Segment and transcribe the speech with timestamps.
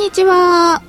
[0.00, 0.82] にちは。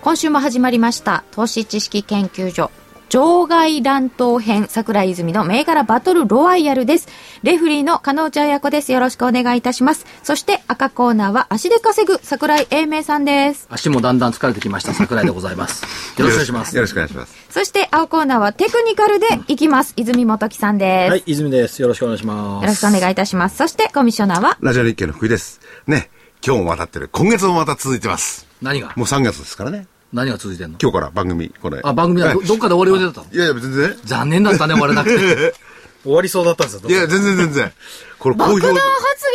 [0.00, 2.70] 今週も始まりました、投資知識研究所。
[3.08, 7.08] 場外乱闘編、桜井泉の銘柄バトルロワイヤルです。
[7.42, 8.92] レフリーの金内彩子です。
[8.92, 10.06] よろしくお願いいたします。
[10.22, 13.66] そして赤コーナーは足で稼ぐ桜井英明さんです。
[13.68, 15.84] 足もだんだん疲れてきました桜井でございます
[16.16, 17.34] よろしくお願いしますよろしくお願いします。
[17.50, 19.94] そして青コーナーはテクニカルでいきます。
[19.96, 21.10] 泉本木さんです。
[21.10, 21.82] はい、泉です。
[21.82, 22.62] よろしくお願いします。
[22.62, 23.56] よろしくお願いいたします。
[23.56, 25.60] そしてコミッショナーはラジオ日経の福井です。
[25.88, 26.08] ね、
[26.44, 27.08] 今日もまたってる。
[27.12, 28.46] 今月もまた続いてます。
[28.60, 28.92] 何が？
[28.96, 29.86] もう3月ですからね。
[30.12, 30.78] 何が続いてんの？
[30.82, 31.80] 今日から番組、これ。
[31.84, 33.34] あ番組はどはいどっかで終わり予定だったの？
[33.34, 33.96] いやいや、全然。
[34.04, 35.54] 残念だったね終われなくて
[36.02, 36.90] 終わりそうだったんですよ。
[36.90, 37.72] いや、全然全然。
[38.18, 38.54] これ好評。
[38.54, 38.80] 爆弾発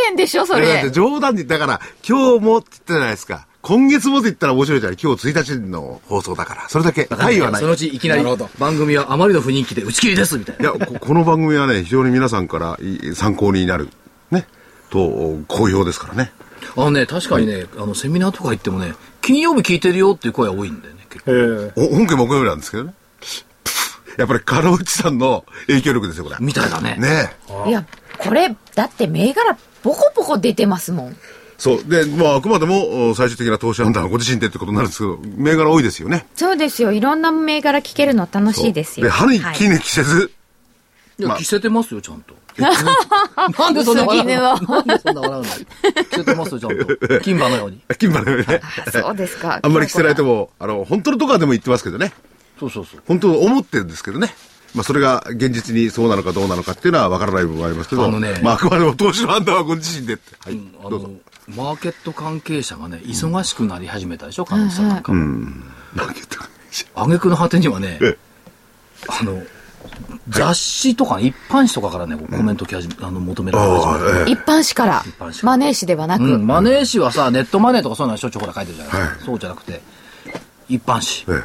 [0.09, 0.91] 言でしょ、それいやだって。
[0.91, 3.47] 冗談で言ったから、今日もって言ったじゃないですか。
[3.61, 4.97] 今月もって言ったら面白いじゃない？
[5.01, 6.65] 今日1日の放送だから。
[6.67, 7.07] それだけ。
[7.09, 7.61] はいはない。
[7.61, 8.23] そのうちいきなり
[8.59, 13.87] 番組はあまりの不人気で打ち切りですみたいないや、ここの番組はね、非常に皆さんからい参考になる。
[14.31, 14.45] ね。
[14.89, 16.31] と、好評ですからね。
[16.75, 22.93] あのね確かにね、あのセミナーとか行ってもね金曜日聞いてるよっていう声は多いんだよね結構えーお本家木曜日なんですけどね。
[24.17, 26.37] やっぱり、カロ内さんの影響力ですよ、これ。
[26.39, 27.31] みたいだねね
[27.65, 27.69] え。
[27.69, 27.85] いや、
[28.17, 31.17] これ、だって銘柄、ボコボコ出てますもん。
[31.59, 31.83] そう。
[31.85, 36.25] で、まあ、あくまでも、お最終的な投資判断はご自身でってことになるんですけど、銘柄多いですよね。
[36.35, 36.91] そうですよ。
[36.91, 39.05] いろんな銘柄聞けるの楽しいですよ。
[39.05, 40.31] で、歯にはい気抜きせず、
[41.19, 42.35] いや、まあ着せてますよ、ちゃんと。
[42.57, 44.41] なんでそんな笑うの？
[44.41, 45.43] なんでそんな笑うの？
[45.43, 47.19] 着せてますよ、ちゃんと。
[47.21, 47.81] 金馬のように。
[47.97, 48.61] 金馬のようにね。
[48.85, 49.59] あそうですか。
[49.63, 52.13] あんまり着せられても、あの、本当のとこはでも言ってますけどね。
[52.59, 53.01] そうそうそう。
[53.07, 54.33] 本当思ってるんですけどね。
[54.75, 60.35] まあ、それが現実にそうなのかどうなのかっていうのは分からない部分はありますけど、あのねまあ、あくまでも投資の判断はご自身でって。
[60.39, 60.55] はい。
[60.55, 61.09] うぞの。、
[61.55, 65.19] マーケット関係者がね、忙しくなり始めたでしょ、彼女さんなんかも。
[65.95, 66.49] なんて言ったか
[66.95, 68.17] 挙句の果てにはねええ、
[69.07, 69.41] あの、
[70.29, 79.09] 雑誌とかね一般紙とかからね、コメント来始め、あの、求められ始め一般紙から一般紙、マネー紙ではなく、うん、マネー紙はさ、ネットマネーとかそういうのはしょっちゅうほら書いてるじゃないですか。
[79.11, 79.81] はいそうじゃなくて、
[80.69, 81.43] 一般紙、え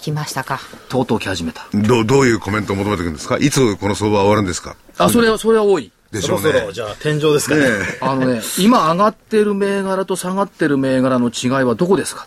[0.00, 0.60] 来ましたか。
[0.88, 1.66] とうとう来始めた。
[1.74, 3.38] えどう、どういうコメントを求めていくんですか？
[3.38, 4.76] いつこの相場は終わるんですか？
[4.98, 5.90] あ、それは、それは多い。
[6.12, 6.42] でしょうね。
[6.42, 7.62] そろそろ、じゃあ、天井ですかね。
[7.62, 7.68] ね
[8.00, 12.26] あのね、 今上がってる銘柄と下がってる銘柄の違いはどこですか、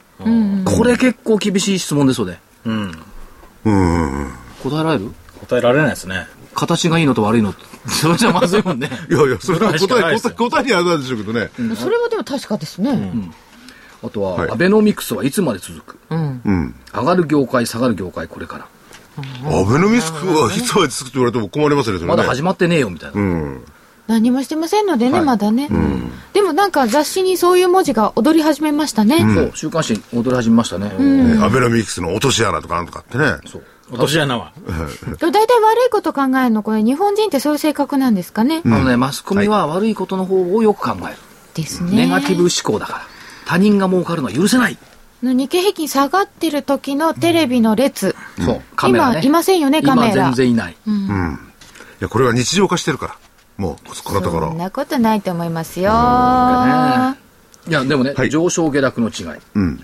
[0.65, 2.39] これ結構厳しい質問ですよね。
[2.65, 2.91] うん。
[4.63, 5.11] 答えられる？
[5.47, 6.27] 答えられないですね。
[6.53, 7.59] 形がいいのと悪いのと。
[7.87, 8.89] それじゃまずいもんね。
[9.09, 11.49] いやいや、それは答え、答え、答えにはあるんでしょうけどね。
[11.75, 13.11] それはでも確かですね。
[14.03, 15.97] あとは、はいアベノミクスはいつまで続く？
[16.09, 16.41] うん。
[16.43, 16.75] うん。
[16.93, 18.67] 上がる業界、下がる業界、これから。
[19.17, 22.05] アベノミスクはいつまでつくって言われても困りますね、ね。
[22.05, 23.21] まだ始まってねえよ、みたいな。
[23.21, 23.65] うん。
[24.07, 25.69] 何もしてませんのでね、はいまだね、
[26.33, 29.19] でもなんか雑誌にそういう文字が踊り始めましたね。
[29.19, 30.89] そう、週刊誌踊り始めましたね。
[30.89, 33.37] ねアベノミクスの落とし穴とかなんとかってね。
[33.45, 33.63] そう。
[33.91, 34.53] 落とし穴は。
[35.19, 38.61] 大体悪いこと考えるの、これ日本人ってそういう性格なんですかね。
[38.65, 41.17] あのね、マスコミは悪いことの方をよく考える。
[41.53, 41.91] ですね。
[41.91, 43.01] ネガティブ思考だから。
[43.45, 44.77] 他人が儲かるのは許せない。
[45.21, 48.15] の日経平均下がってる時のテレビの列。
[48.39, 49.19] そう、カメラね。
[49.19, 50.71] 今いませんよねカメラ今全然いない。
[50.71, 50.75] い
[51.99, 53.17] や、これは日常化してるから。
[53.57, 54.47] もう、このところ。
[54.47, 55.91] そんなことないと思いますよ。
[57.67, 59.39] いや、でもね、はい上昇下落の違い。
[59.55, 59.83] うん。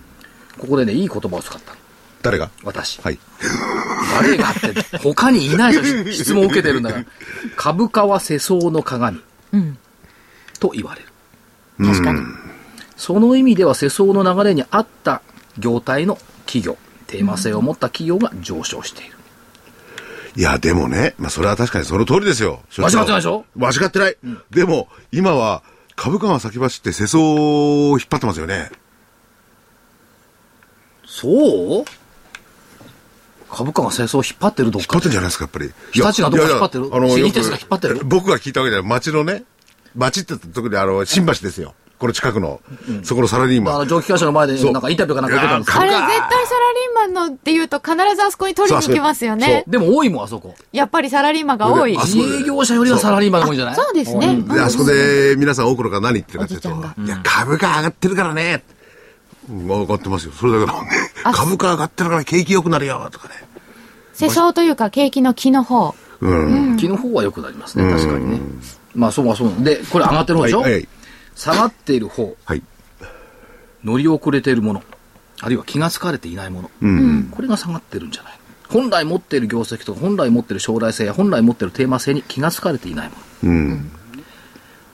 [0.57, 1.75] ここでね、いい言葉を使った。
[2.21, 2.49] 誰が？
[2.63, 2.99] 私。
[3.01, 3.19] はい。
[4.21, 7.05] 誰がって、他にいないでしょ質問を受けてるんだから。
[7.55, 9.21] 株価は世相の鏡。
[10.59, 11.07] と言われる。
[11.93, 12.21] 確かに。
[12.95, 15.21] その意味では世相の流れに合った
[15.59, 16.17] 業態の
[16.47, 19.13] 企業、テーマ性を持った企業が上昇している。
[20.35, 22.61] いや、でもね、まあ、それは確かにその通りですよ。
[22.77, 23.45] 間違ってないでしょ？
[23.55, 24.17] 間違ってない。
[24.51, 25.61] でも、今は、
[25.95, 28.69] 株価が先走って世相を引っ張ってますよね。
[31.05, 31.27] そ
[31.81, 31.85] う？
[33.49, 35.71] 株価が世相を引っ張ってるどっか引っ張ってんじゃないですか、やっぱり。
[35.91, 36.89] 日立がどこいやいや引っ張ってる？
[36.91, 38.01] あの、新よく鉄が引っ張ってる？
[38.05, 39.43] 僕が聞いたわけでは、町のね、
[39.95, 41.73] 町って特にあの、新橋ですよ。
[41.97, 42.61] この近くの、
[43.01, 43.75] そこのサラリーマン。
[43.75, 49.63] あの蒸気機関車の前でそうなんかインタビューかなんか受けたんですあれ絶対サラリーマンのって言うと必ずあそこに取りに行きますよね。
[49.65, 50.53] でも多いもん、あそこ。
[50.71, 51.93] やっぱりサラリーマンが多い。
[51.95, 53.75] 営業者よりはサラリーマンが多いんじゃない？
[53.75, 54.43] そうですね。
[54.43, 58.63] で、あそこで皆さん多くの方何言ってるかっていうといや、株価上がってるからね。
[59.49, 60.33] うん上がってますよ。
[60.33, 60.91] それだけだもんね。
[61.23, 63.33] 株価上がってるから景気良くなるよ、とかね。
[64.13, 65.95] 世相というか景気の気の方。
[66.21, 66.77] うん。
[66.77, 68.39] 木の方は良くなりますね、確かにね。
[68.95, 70.61] まあそうはそうなんで、これ上がってる方でしょ？
[70.61, 70.73] はい。
[70.73, 70.87] はい
[71.35, 72.63] 下がっている方、はい。
[73.83, 74.81] 乗り遅れているもの、
[75.39, 76.71] あるいは気がつかれていないもの、
[77.29, 78.33] これが下がってるんじゃない？
[78.69, 83.51] 本来持っている業績とか、本来持っている将来性や本来持っているテーマ性に気がつかれていないもの。
[83.51, 83.91] うん。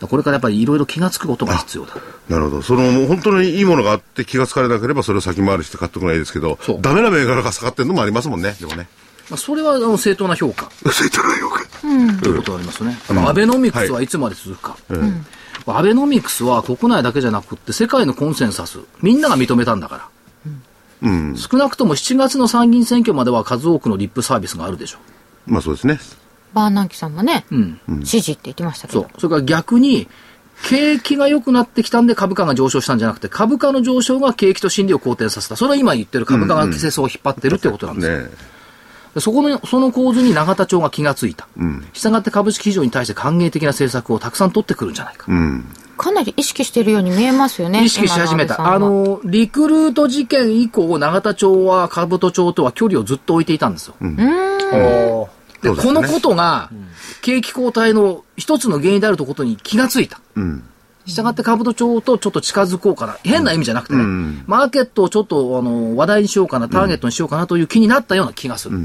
[0.07, 1.95] これからやっぱりいろいろ気がつくことが必要だ。
[2.29, 2.61] なるほど。
[2.61, 8.55] その、もう本当にいいものがあって気がつかれなければそれを先回りして買っておくのはいいですけどダメな銘柄が下がってるのもありますもんね。
[8.59, 8.87] でもね。
[9.29, 11.67] まあ、それはあの正当な評価そういったらよく。
[12.21, 12.97] ということがありますね。
[13.07, 14.77] だからアベノミクスはいつまで続くか。
[15.65, 20.09] アベノミクスは国内だけじゃなくって世界のコンセンサス、みんなが認めたんだから。
[21.03, 21.37] うん。
[21.37, 24.99] 少なくとも7月の参議院選挙までは数多くのリップサービスがあるでしょ
[25.45, 25.99] まあそうですね。
[26.53, 27.55] バーナンキさんもね、う。
[27.55, 27.59] う
[27.99, 28.05] ん。
[28.05, 29.11] 支持って言ってましたけどそう。。
[29.19, 30.07] それから逆に、
[30.63, 35.55] 景気が良くなってきたんで株価が上昇したんじゃなくて、株価の上昇が景気と心理を好転させた。
[35.55, 38.19] それは今言ってる株価が世相を引っ張ってるってことなんですよ。
[38.19, 38.53] ね
[39.13, 41.47] でそこの、その構図に永田町が気がついた。
[41.93, 45.25] したがって株式市場に対して歓迎的な政策をたくさん取ってくるんじゃないか。
[45.31, 45.65] うん。
[45.97, 47.83] かなり意識してるように見えますよね。
[47.83, 48.55] 意識し始めた。
[48.59, 53.95] あ今のリクルート事件以降、永田町は兜町とは距離をずっと置いていたんですよ。
[54.01, 55.27] う
[55.63, 56.69] でこのことが、
[57.21, 60.19] 景気後退の一つの原因であるということに気がついた。
[60.35, 60.63] うん。
[61.05, 63.17] したがって兜町とちょっと近づこうかな。
[63.23, 68.77] 変な意味じゃなくてね、うんマーケットをちょっとあの話題にしようかな、ターゲットにしようかなという気になったような気がする。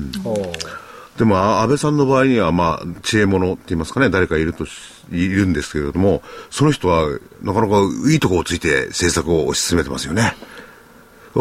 [1.16, 4.70] でも、あ安倍さんの場合には、まあ、知恵者って言いますかね、誰かいるとし、
[5.10, 7.08] いるんですけれども、その人は、
[7.42, 10.36] なかなかいいとこをついて政策を推し進めてますよね。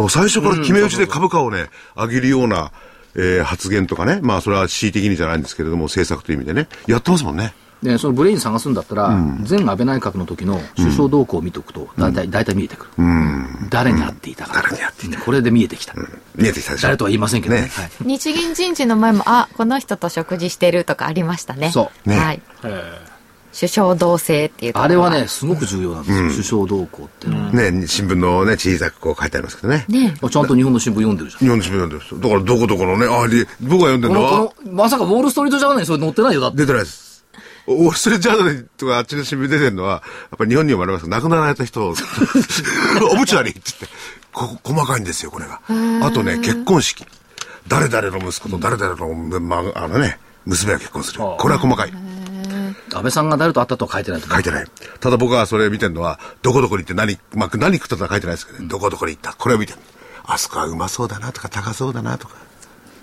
[0.09, 2.71] 最初から決め打ちで株価をね、上げるような、
[3.17, 7.53] えー発言とかね、まあ、それは恣意的にじゃないんですけれども、政策という意味でね、やってますもんね。
[7.81, 12.91] で、そのブレイン探すんだったら、前安倍内閣の時の首相動向を見ておくと、大体、大体見えてくる。
[13.69, 14.61] 誰に会っていたか。
[14.61, 15.93] 誰に会っていたこれで見えてきた。
[16.35, 16.87] 見えてきたでしょ。
[16.87, 17.61] 誰とは言いませんけどね。
[17.61, 21.71] ねはい日銀人事の前も、あ、この人と食事してるとかありましたね。。
[21.71, 22.41] そうねはい。
[23.59, 26.29] 首相同棲っていうあれはね、すごく重要なんですよ。
[26.29, 27.51] 首相動向っていうのは。
[27.51, 29.83] ね、新聞のね、小さくこう書いてありますけどね。
[29.87, 31.39] ねちゃんと日本の新聞読んでるじゃん。
[31.39, 32.15] 日本の新聞読んでる人。
[32.17, 36.57] だから、どこどこのね、あり僕が読んでるこの、のはまさかウォールストリートジャーナルにそれ載ってないよ、だって。
[36.57, 37.25] 出てないです。
[37.65, 39.97] オールストリートジャーナルとかあっちの新聞出てるのは、や
[40.35, 43.97] っぱり日本にもありますけど、亡くなられた人を、オブチュアリーって言って、
[44.31, 45.61] こ細かいんですよ、これが。
[46.05, 47.07] あとね、結婚式。
[47.67, 51.19] 誰々の息子と誰々の、まあ、あのね、娘が結婚する。
[51.19, 51.93] これは細かい。
[52.93, 54.65] 安倍さんが誰と会ったとは書いてない書いてない。
[54.99, 59.33] ただ僕はそれ見てるのは、どこどこに行って何、まあ、何食ったとは書いてないですけどね、どこどこに行った。
[59.33, 59.79] これを見てる。
[60.25, 62.35] あそこはうまそうだなとか、高そうだなとか。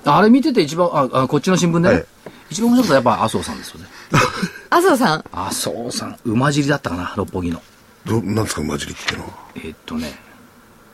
[0.06, 1.88] あれ見てて一番、あ、あこっちの新聞ね。
[1.88, 2.06] はい
[2.50, 3.86] 一番面白かったのはやっぱ麻生さんですよね。
[4.70, 5.24] 麻生さん？
[5.32, 7.62] 麻生さん、馬尻だったかな、六本木の。
[8.04, 9.30] ど、なんですか、馬尻ってのは。
[9.56, 10.18] えーっとね、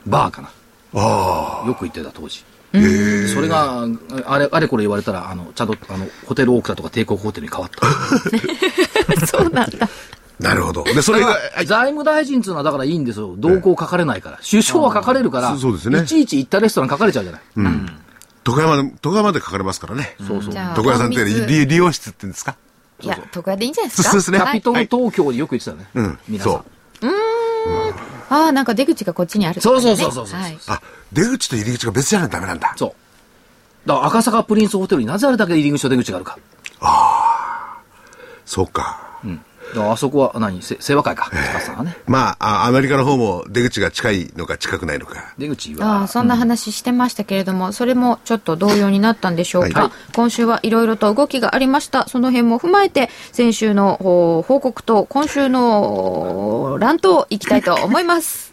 [0.07, 0.51] バーかな。
[0.95, 2.45] あよく行ってた当時。
[2.73, 3.87] それが、
[4.27, 7.71] あれ、あれこれ言われたら、あの、ちゃんと、あの、ホテルオークタとか帝国ホテルに変わっ
[9.19, 9.27] た。
[9.27, 9.89] そうなんだ。
[10.39, 10.85] なるほど。
[10.85, 11.37] で、それが、
[11.67, 13.35] 財務大臣っていうのはだからいいんですよ。
[13.37, 14.39] 動向書かれないから。
[14.49, 17.41] 首相は書かれるから、そうですねいちいち行ったレストラン書かれちゃうじゃない。
[18.47, 20.15] 床山で、床山で書かれますからね。
[20.27, 20.59] そうそうじ。
[20.59, 22.57] ゃあ床屋さんって利利用室って言うんですか？
[23.03, 24.11] いや、床屋でいいんじゃないですか？
[24.11, 25.87] そうですねキャピトはいル東京によく言ってたよね。
[25.95, 26.53] うん皆さん。
[26.53, 26.65] そう
[28.31, 30.81] ああ、なんか出口がこっちにあるね、そうそうそうそうそうはいあ、
[31.13, 32.73] 出口と入り口が別じゃないとダメなんだ。
[32.77, 33.89] そう。
[33.89, 36.39] だから赤坂プリンスホテルになぜあれだけ入り口と出口があるか。
[38.47, 38.83] そうか。
[39.25, 40.63] だからあそこは何？
[40.63, 41.31] せ清和会か。
[41.83, 41.97] ね。
[42.07, 45.35] まああ、アメリカの方も出口が近いのか近くないのか。
[45.39, 49.91] 出口ああは、そんな話してましたけれども、それもちょっと同様になったんでしょうか、はい。
[50.15, 52.09] 今週はいろいろと動きがありました。
[52.09, 58.53] その辺も踏まえて先週のほ報告と今週の乱闘いきたいと思います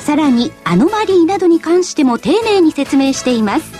[0.00, 3.72] さらにアノマリーなどに関しても丁寧に説明しています。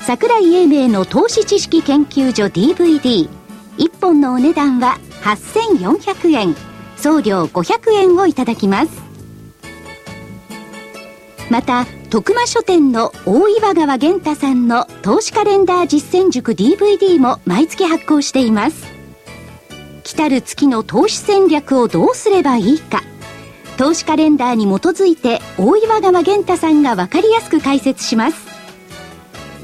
[0.00, 3.28] 桜井英明の投資知識研究所 DVD1
[4.00, 6.54] 本のお値段は8400円。
[6.96, 8.90] 送料500円をいただきます。
[11.50, 18.86] また徳間書店の大岩川源太さんの投資カレンダー実践塾 DVD も毎月発行しています。
[20.02, 23.02] 来る月の投資戦略をどうすればいいか。
[23.78, 28.48] 投資カレンダーに基づいて大岩川源太さんが分かりやすく解説します。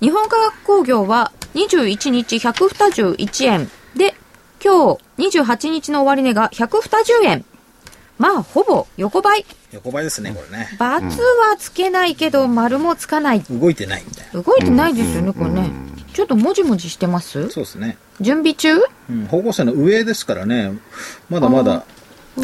[0.00, 3.70] 日本科学工業は21日121円。
[3.96, 4.14] で
[4.62, 7.44] 今日28日の終値が120円。
[8.18, 9.46] まあほぼ横ばい。
[9.72, 10.68] 横ばいですね、これね。
[10.78, 11.00] ×は
[11.58, 13.40] つけないけど丸もつかない。
[13.40, 14.42] 動いてないみたいな。
[14.42, 15.70] 動いてないですよね、これね。
[16.12, 17.48] ちょっともじもじしてます？
[17.48, 17.96] そうですね。
[18.20, 18.76] 準備中？
[19.08, 20.72] うん、方向性の上ですからね、
[21.30, 21.82] まだまだい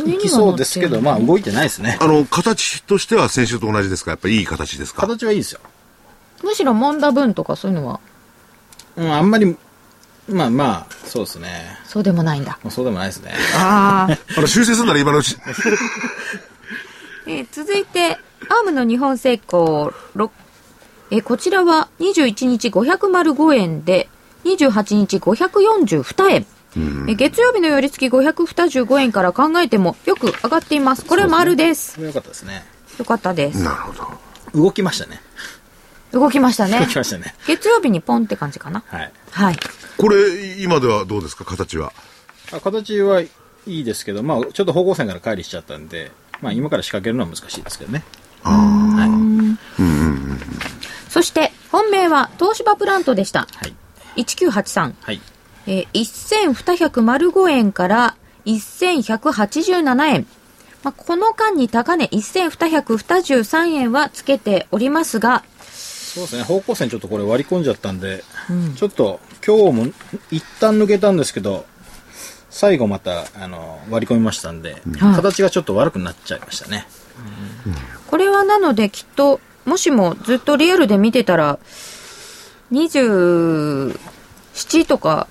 [0.05, 1.97] きそうですけど、まあ動いてないですね。
[2.01, 4.13] あの、形としては先週と同じですか？
[4.13, 5.03] やっぱりいい形ですか？
[5.07, 5.61] 形はいいですよ。
[6.43, 8.01] むしろ揉んだ分とかそういうのは、
[8.97, 9.57] うん、あんまり、
[10.29, 11.79] まあまあ、そうですね。
[11.87, 12.59] そうでもないんだ。
[12.63, 13.33] まあそうでもないですね。
[13.57, 14.19] ああ。
[14.37, 15.37] あの、修正するなら今のうち。
[17.27, 20.31] えー続いて、アームの日本製鋼、ろ
[21.11, 24.09] えーこちらは21日505円で、
[24.45, 26.47] 28日542円。
[26.77, 31.05] えー月曜日の寄り付き525円から考えてもよく上がっています。
[31.05, 31.95] これ丸です。
[31.97, 32.65] これ良かったですね。
[32.99, 33.63] よかったです。
[33.63, 34.63] なるほど。
[34.63, 35.21] 動きましたね。
[36.13, 36.87] 動きましたね動。
[36.87, 37.35] きましたね。
[37.47, 38.83] 月曜日にポンって感じかな。
[38.87, 39.13] はい。
[39.33, 39.57] はい。
[39.99, 41.45] これ、今ではどうですか？
[41.45, 41.93] 形は。
[42.53, 43.29] あ形はい
[43.67, 48.05] いですけど、まあちょっと方向線から乖離しちゃったんで、まあ今から仕掛けるのは難しいですけどね。
[51.09, 53.41] そして、本命は東芝プラントでした。
[53.41, 53.75] はい。
[54.23, 54.95] 1983。
[55.03, 55.21] はい。
[55.67, 60.27] えー、1205円から1187円。
[60.83, 65.43] まあ、この間に高値1223円はつけておりますが、
[66.17, 68.25] そうですね、方向線ちょっとこれ割り込んじゃったんで、
[68.77, 69.93] ちょっと今日も
[70.31, 71.67] 一旦抜けたんですけど、
[72.49, 75.15] 最後またあの割り込みましたんで、はい。
[75.15, 76.87] 形がちょっと悪くなっちゃいましたね。
[78.07, 81.59] これはなのできっと、もしもずっとリアルで見てたら、
[82.73, 83.99] 27
[84.87, 85.27] とか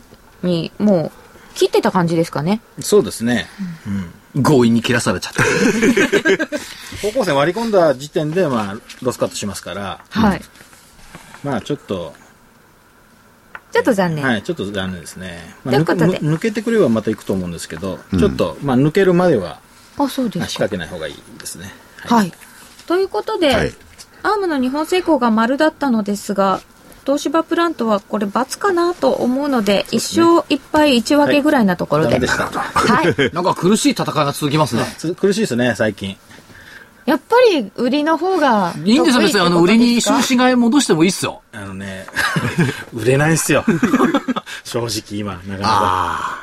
[0.46, 2.62] にもう切ってた感じですかね。
[2.80, 3.48] そうですね。
[4.44, 5.44] 強引に切らされちゃった。
[7.02, 10.42] 方向線割り込んだ時点で、まあ、ロスカットしますから、はい。
[11.44, 12.14] まあちょっと、
[13.72, 14.26] ちょっと残念。
[14.26, 15.56] はい、ちょっと残念ですね。
[15.64, 19.60] まあ、ということで抜けてくればまた行くと思うんですけど、ちょっと、まあ抜けるまでは、
[19.98, 20.48] あ、そうまあですか。
[20.48, 21.74] 仕掛けない方がいいですね。
[22.06, 22.32] はい。
[22.88, 23.74] ということで、はい
[24.26, 26.60] アームの日本製鋼が丸だったのですが、
[27.06, 32.10] 東芝プラントはこれ×かなと思うので、一勝一敗一分けぐらいなところで。
[32.10, 32.46] ダメでした。
[32.48, 33.16] はい。
[33.34, 34.84] なんか苦しい戦いが続きますね。
[34.98, 36.18] つ 苦しいですね、最近。
[37.06, 39.40] やっぱり売りの方が得いいんですよ、別に。
[39.42, 41.42] あの、売りに収支買い戻してもいいっすよ。
[41.54, 42.08] あのね、
[42.94, 43.64] 売れないですよ。
[44.64, 46.40] 正直今、なかなか。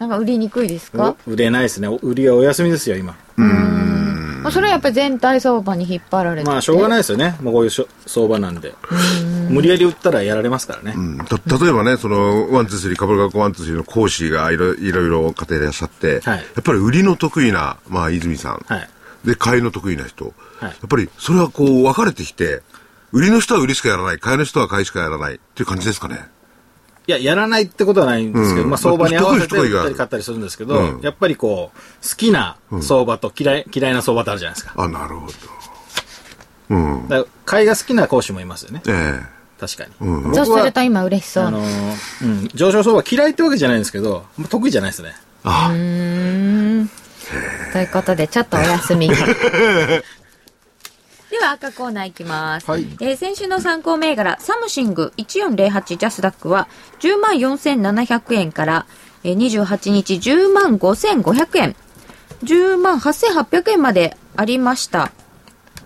[0.00, 1.14] なんか売りにくいですか？
[1.26, 1.88] 売れないですね。
[2.02, 3.14] 売りはお休みですよ、今。
[3.36, 6.50] まあそれはやっぱり全体相場に引っ張られてて。
[6.50, 7.36] まあ、しょうがないですよね。
[7.42, 8.74] もうこういうしょ相場なんで。
[9.48, 10.94] 無理やり売ったらやられますからね。
[10.96, 18.88] うんた例えばね、その、 one、two、three、株学 one、two、three の講師がいろいろいろ方いらっしゃって、はいやっぱり売りの得意な、まあ、泉さん、はい。
[19.26, 22.62] で、買いの得意な人、はいやっぱりそれはこう分かれてきて、
[23.12, 26.28] 売りの人は売りしかやらない、買いの人は買いしかやらないっていう感じですかね。
[27.08, 34.74] いや、やらないってことはないんですけど、うんまあ、相場に合わせて売ったり買ったりするんですけど、うんやっぱりこう、好きな相場と嫌い、嫌いな相場ってあるじゃないですか。
[34.76, 35.32] あ、なるほど。
[36.70, 37.08] うん。
[37.08, 38.82] だから買いが好きな講師もいますよね。
[38.88, 39.20] え
[39.60, 39.90] 確かに。
[40.00, 41.44] うんそうすると今嬉しそう。
[41.44, 45.14] あのーうん、上昇相場嫌いってわけじゃないんですけど、得意じゃないですね。
[45.14, 46.90] えあ、うーん
[47.72, 49.08] ということで、ちょっとお休み。
[51.28, 52.70] では赤コーナーいきます。
[52.70, 56.68] はいえー先週の参考銘柄、サムシング1408ジャスダックは
[57.00, 58.86] 10万4700円から、
[59.24, 61.76] えー28日10万5500円。
[62.44, 65.10] 10万8800円までありました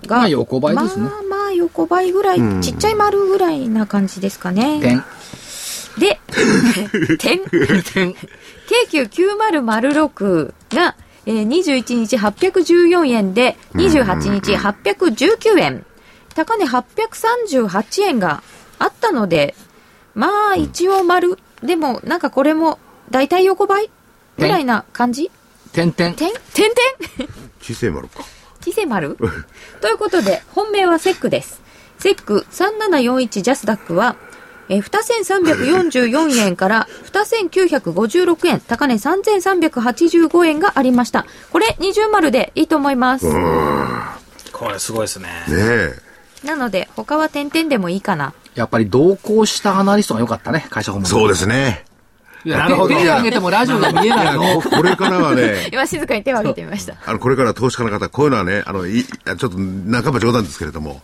[0.06, 0.18] が。
[0.18, 4.80] まあ横ばいですねまあまあ横ばいぐらい、ちっちゃい丸ぐらいな感じですかね。
[4.80, 5.04] 点。
[5.98, 6.20] で、
[7.18, 7.40] 点。
[7.92, 8.14] 点。
[8.14, 10.96] 京急9006が、
[11.30, 15.86] えー、21日814円で、28日819円。
[16.34, 18.42] 高値838円が
[18.80, 19.54] あったので、
[20.14, 21.38] まあ一応丸。
[21.62, 23.90] でもなんかこれも大体横ばい？
[24.38, 25.30] ぐらいな感じ？
[25.72, 26.16] 点々。
[26.16, 26.32] 点？
[26.52, 27.30] 点々？
[27.62, 28.24] 小さい丸か。
[28.60, 29.16] 小さい丸？
[29.80, 31.60] ということで、本命はセックです。
[32.00, 34.16] セック3741ジャスダックは、
[34.70, 41.26] えー、2344円から2956円、高値3385円がありました。
[41.50, 43.26] これ20丸でいいと思います。
[44.52, 45.26] これすごいですね。
[45.26, 45.54] ね
[46.44, 46.46] え。
[46.46, 48.32] なので、他は点々でもいいかな。
[48.54, 51.06] やっぱり同行したアナリストが良かったね、会社訪問。
[51.06, 51.84] そうですね。
[52.44, 54.62] いやなるほど手手挙げてもラジオが見えないの。
[54.62, 56.94] これからはね、 今静かに手を挙げてみました。
[57.04, 61.02] あの、これから投資家の方、こういうのはね、あの、いちょっと半ば冗談ですけれども、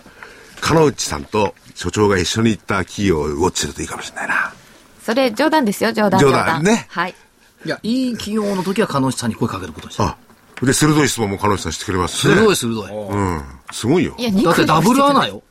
[0.66, 4.52] 金内さんと所長が一緒に行った企業をウォッチするといいかもしれないな。
[5.00, 6.20] それ冗談ですよ、冗談。
[6.20, 7.14] 冗談ねはい。
[7.64, 10.04] いや、いい企業の時は鹿内さんに声かけることにした。
[10.04, 10.16] あ、
[10.62, 12.35] で、鋭い質問も金内さんしてくれますしね。
[12.35, 12.90] 鋭い鋭い。
[12.90, 13.44] うん。
[13.70, 14.25] すごいよい。
[14.25, 15.42] や、だってダブルアナよ。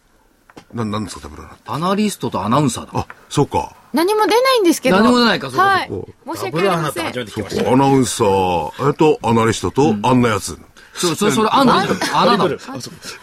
[0.73, 1.61] な、なんですか、ダブルアナって。
[1.67, 2.99] アナリストとアナウンサーだ。
[2.99, 3.73] あ、そうか。
[3.93, 4.97] 何も出ないんですけど。
[4.97, 5.87] 何も出ないかそうかはい。
[5.87, 7.19] 申し訳ありませんナって初。
[7.19, 7.69] めて聞きましそうか。
[7.69, 7.73] た。
[7.73, 10.59] アナウンサー、えっと、アナリストと、あんなやつ。
[10.97, 11.81] そう、それ、それ、アナ、
[12.13, 12.57] アナだ。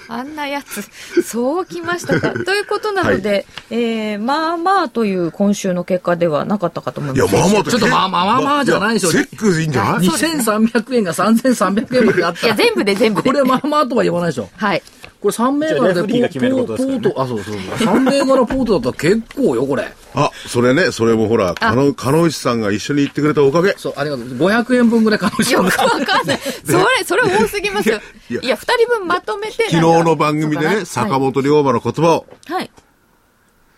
[0.08, 0.82] あんなやつ、
[1.22, 2.32] そうきましたか。
[2.44, 7.36] ということなので、えー、まあまあという今週の結果ではなかったかと思いいや、ます。
[7.36, 13.30] まあまあちょっとまあまあまあまあじゃないでしょセックいいんじゃない？2300円が3300円まであったいや、全部で全部で。
[13.30, 14.50] これまあまあとは言わないでしょ。
[14.56, 14.82] はい。
[15.22, 17.54] これ3銘柄でじゃあレフリーが決めることですからねポート、あ、そうそう。
[17.54, 19.92] 3銘柄ポートだったら結構よ、これ。
[20.14, 23.74] あ、それね、それもほら、かの、かのうちさんが一緒に行ってくれたおかげ。
[23.78, 24.26] そう、ありがとう。
[24.26, 26.38] 500円分ぐらい可能性よくわかんない。
[26.66, 28.00] それ、それ多すぎますよ。
[28.28, 29.70] いやいや、二人分まとめて。
[29.70, 32.26] 昨日の番組でね、坂本龍馬の言葉を。
[32.48, 32.70] はい。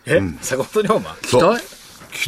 [0.07, 0.21] え？
[0.41, 1.17] 坂本龍馬？
[1.23, 1.61] 期待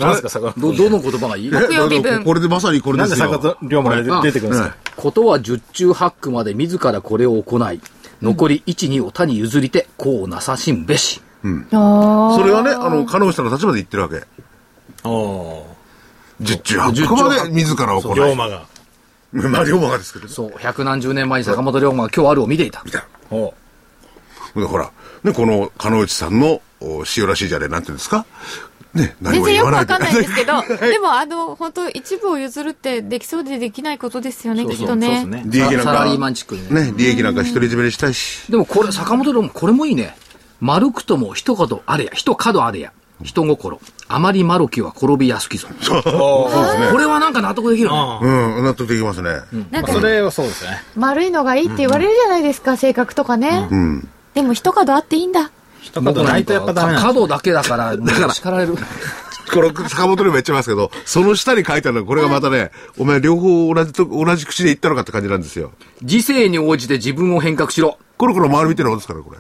[0.00, 1.50] 何ですか坂本ど、どの言葉がいい？
[1.50, 3.30] 木曜日分これでまさにこれですよ。
[3.30, 4.76] なんで坂本龍馬が出てくるんですか？
[4.96, 7.80] ことは十中八九まで自らこれを行い、
[8.22, 11.20] 残り一二を他に譲りて、こうなさしんべし。
[11.72, 14.24] あそれはね、あの、さんの立場で言ってるわけ。
[15.04, 15.76] おー
[16.40, 18.14] 十中八九まで自ら行い。
[18.16, 18.64] 龍馬が。
[19.32, 20.28] まあ、龍馬がですけど。
[20.28, 22.82] そう、百何十年前に坂本龍馬が今日あるを見ていた。
[22.84, 23.06] 見た。
[23.30, 23.54] お
[24.54, 24.90] でほら、
[25.24, 28.24] ね、この、かのうちさんの、お塩らしいじゃね、なんていうんですか？
[28.96, 35.42] ね、何全も然よくわかんないんですけど、 でもあの、本当一部を譲るってできそうでできないことですよね、きっとそうですね。
[35.42, 35.42] ね。
[35.46, 36.86] 利益なんか、サラリーマンチックにね。
[36.86, 38.50] ね、利益なんか独り占めにしたいし。
[38.50, 40.16] でもこれ、坂本龍馬、これもいいね。
[40.60, 42.92] 丸くとも一角あれや、一角あれや。
[43.22, 43.80] 人心。
[44.08, 45.68] あまりマロキは転びやすきぞ。
[46.06, 49.30] おーこれはなんか納得できるうん、納得できますね。
[49.70, 50.82] なんかあそれはそうですね。
[50.96, 53.68] 丸いのがいいって言われるじゃないですか、性格とかね。
[53.70, 54.08] うん。
[54.34, 55.50] でも一角あっていいんだ。
[55.86, 58.74] 一言ないとやっぱダメ角だけだから、だから叱られる。
[59.52, 65.72] この坂本龍馬言っちゃいますけど、その下に書いてあるのが、これがまたね、お前両方同じと、同じ口で言ったのかって感じなんですよ。
[66.02, 67.98] 時世に応じて自分を変革しろ。
[68.18, 69.38] コロコロ回るみたいなことですから、これ。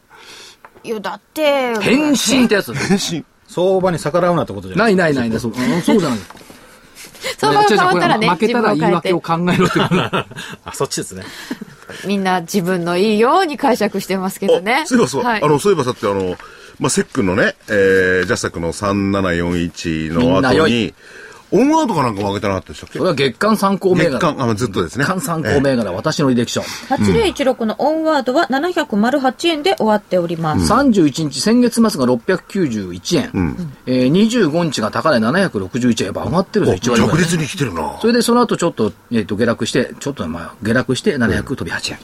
[0.84, 1.76] いや、だって。
[1.80, 2.72] 変身ってやつ。
[2.86, 3.24] 変身。
[3.48, 6.18] 相場に逆らうなってことじゃなないいないないない、そううんそうじゃない。
[7.38, 10.26] 相場が変わったらね、負けたら言い訳を考えろってことだ。
[10.64, 11.24] あ、そっちですね。
[12.04, 14.82] みんな自分のいいように解釈してますけどね。
[14.82, 15.42] あそういえばそう、はい。
[15.42, 16.36] あの、そういえばさって、あの、
[16.78, 20.94] まあ、セックのね、えー、ジャスタックの3741みんのな良い後に、
[21.52, 22.98] オンワードかなんかも上げてなかったでしたっけ？
[22.98, 24.18] それは月間参考銘柄。
[24.18, 25.04] 月間、あ、ずっとですね。
[25.04, 26.60] 月間参考銘柄、私の履歴書。
[26.60, 30.72] 8016のオンワードは708円で終わっております。
[30.72, 33.56] 31日、先月末が691円。
[33.86, 36.06] えー、25日が高値761円。
[36.06, 37.18] やっぱ上がってるぞ、1割ぐらい。
[37.18, 37.98] 着実に来てるな。
[38.00, 41.98] それでその後ちょっと、えっ、と、下落して、ちょっとまあ、下落して700飛び8円。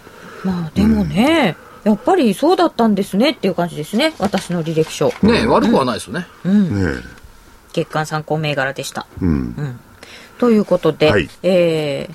[0.44, 4.14] まあでもね、やっぱりそうだったんですねっていう感じですね。
[4.18, 5.08] 私の履歴書。
[5.22, 6.26] ねえ、悪くはないですよね。
[6.44, 7.21] ね
[7.72, 9.06] 月間参考銘柄でした。
[9.20, 9.24] え。
[9.24, 9.80] うん。
[10.38, 12.14] ということで、はいえー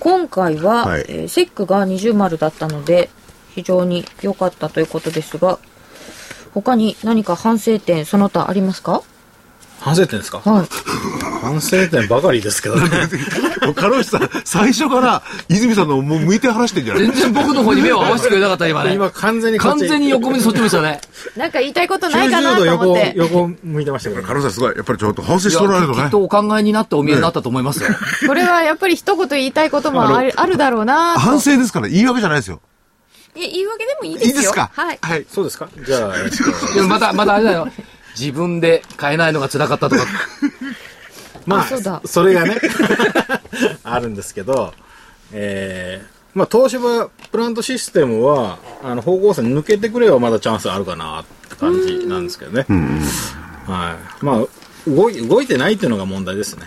[0.00, 3.08] 今回は、はいえーセックが20丸だったので、
[3.54, 5.58] 非常に良かったということですが、
[6.52, 9.02] 他に何か反省点、その他ありますか？
[9.84, 10.38] 反省点ですか？
[10.38, 10.66] はい。
[11.42, 12.88] 反省点ばかりですけどね。
[13.76, 17.06] カロシさん、最初から、泉さんのもう向いて話してんじゃない？
[17.06, 18.94] 全然僕の方に目を合わせてくれなかった、今ね。
[18.94, 21.00] 今完全に完全に横目でそっち向いてたね。
[21.36, 23.12] なんか言いたいことないかな90度横と思って。
[23.16, 24.74] 横向いてましたけどカロシさんすごい。
[24.76, 26.10] やっぱりちょっと反省しておられるとねきっ。
[26.10, 27.90] とお考えになってお見えになったと思いますよ。
[28.26, 32.60] これはやっぱり一言言いたいこともある あるだろうなと反省ですから、言い訳じゃないですよ。
[33.36, 34.28] いや言い訳でもいいですよ。
[34.28, 34.70] いいですか？
[34.72, 34.98] はい。
[35.02, 35.26] はい。
[35.30, 35.68] そうですか？
[35.84, 37.68] じゃあ、また、またあれだよ。
[38.18, 40.02] 自分で買えないのが辛かったとか。
[41.46, 42.58] まあ、そうだそれがね、
[43.84, 44.72] あるんですけど、
[45.32, 52.64] えー、まあ、東芝プラントシステムは、あの、方向線抜けてくればまだチャンスあるかなって感じなんですけどね。
[53.66, 54.24] はい。
[54.24, 54.44] まあ、
[54.90, 56.66] 動い、動いてないっていうのが問題ですね。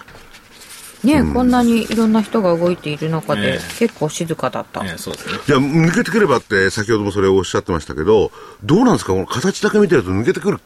[1.04, 4.84] ね、こんなにいろんな人が動いている中で、え結構静かだった。
[4.84, 5.40] えーそうですね。
[5.46, 8.32] じゃあ、抜けてくればって、先ほどもそれをおっしゃってましたけど、
[8.64, 9.14] どうなんですか？
[9.14, 10.60] この形だけ見てると抜けてくる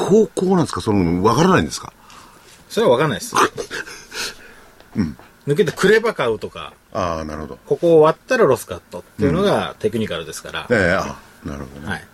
[0.00, 0.80] く方向なんですか？
[0.80, 1.92] その、わからないんですか？
[2.68, 3.34] それは分かんないです。
[5.46, 7.58] 抜けてくれば買うとか、ああ、なるほど。
[7.66, 11.92] ここを割ったらロスカットっていうのがテクニカルですから、ええあなるほどね。
[11.92, 12.04] はい。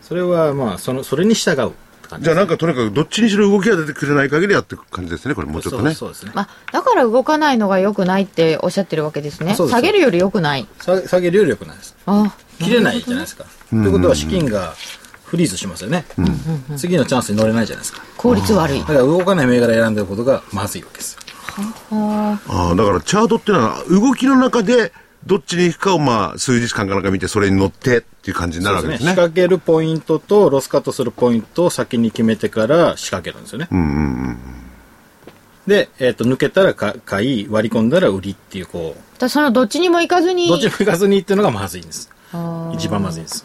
[0.00, 1.70] それはまあ、その、それに従うっ
[2.02, 5.92] て感じじゃあなんかとにかくどっちにしろ動きが出てくれない限りやっていく感じですね、これもうちょっとね。
[5.92, 6.32] そうそうですね。
[6.34, 9.54] まあ、だから動かないのが良くないっておっしゃってるわけですね。
[9.54, 10.66] そうです下げるより良くない。
[10.80, 11.96] 下下げるより良くないです。
[12.06, 13.44] あ切れないじゃないですか。
[13.70, 14.74] ということは資金が
[15.26, 16.04] フリーズしますよね。
[16.76, 18.02] 次のチャンスに乗れないじゃないですか。
[18.16, 18.86] 効率悪いだ。
[18.86, 21.20] から動かない銘柄選んでることがまずいわけですよ。
[21.90, 24.92] ああ、だからチャートっていうのは動きの中で
[25.26, 29.10] どっちに行くかをまあ数日間かなんか見てそれに乗ってっていう感じになるわけですね。
[29.10, 33.68] 仕掛けるポイントとロスカットするポイントを先に決めてから仕掛けるんですよね。
[35.66, 42.08] で、えっ、と、抜けたらか買い、割り込んだら売りっていう、こう、だそのどっちにも行かずにどっちも行かずにっていうのがまずいんです。
[42.72, 43.44] 一番まずいんです。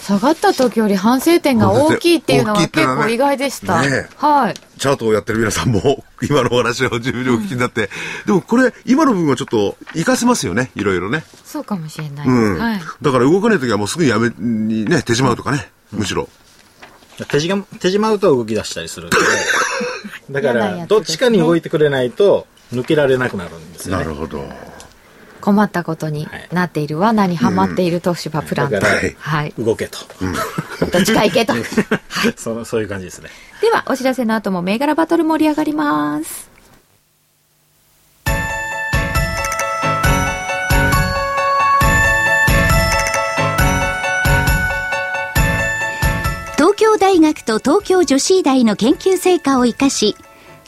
[0.00, 3.82] 下がった時より反省点が大きいっていうのは結構意外でした。
[3.82, 4.54] ねえはい。
[4.78, 7.90] チャートをやってる皆さんも 今のお話を自分でお聞きになって、
[8.26, 11.24] でもこれ今の部分はちょっと活かせますよね、いろいろね。
[11.44, 12.26] そうかもしれない。
[12.26, 12.58] うん。
[12.58, 12.80] はい。
[13.02, 16.28] だから動かないときはもうすぐやめにね、手しまうとかね、むしろ。
[17.28, 19.16] 手じが手じまうと動き出したりするんで、
[20.30, 24.04] だから、どっちかに動いてくれないと、抜けられなくなるんですよね。
[24.04, 24.48] なるほど。
[25.40, 28.80] 困ったことになっている罠にはまっている東芝プラント。
[29.18, 29.54] はい。
[29.58, 29.98] 動けと。
[30.92, 31.54] どっちか行けと。
[32.36, 33.30] そのそういう感じですね。
[33.60, 36.50] では、お知らせの後も銘柄バトル盛り上がります。
[46.56, 50.14] 東京大学と東京女子医大の研究成果を生かし、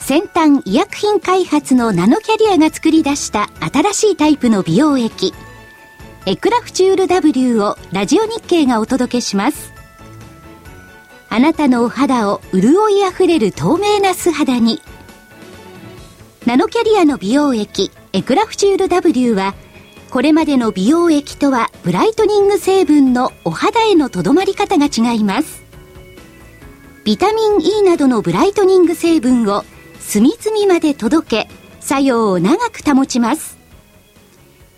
[0.05, 5.33] 先端医薬品開発のナノキャリアが作り出した新しいタイプの美容液、
[6.25, 9.71] エクラフチュール W をラジオ日経がお届けします。
[11.29, 14.81] あなたのお肌を潤いあふれる透明な素肌に。
[16.45, 19.55] ナノキャリアの美容液、エクラフチュール W は、
[20.09, 25.63] これまでの美容液とはブライトニング成分のお肌へのとどまり方が違います。
[27.05, 29.63] ビタミン E などのブライトニング成分を
[30.07, 33.57] 隅々まで届け、作用を長く保ちます。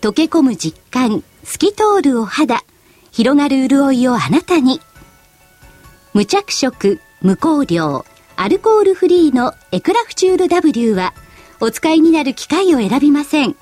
[0.01, 2.63] 溶け込む実感、透き通るお肌、
[3.11, 4.79] 広がる潤いをあなたに。
[6.13, 8.05] 無着色、無香料、
[8.37, 11.13] アルコールフリーのエクラフチュール W は、
[11.59, 13.57] お使いになる機械を選びません。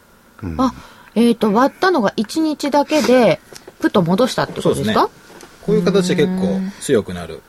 [0.58, 0.72] あ、
[1.14, 3.40] えっ、と、割ったのが1日だけで、
[3.80, 5.08] ふと戻したってことですか？
[5.64, 7.40] こういう形で結構強くなる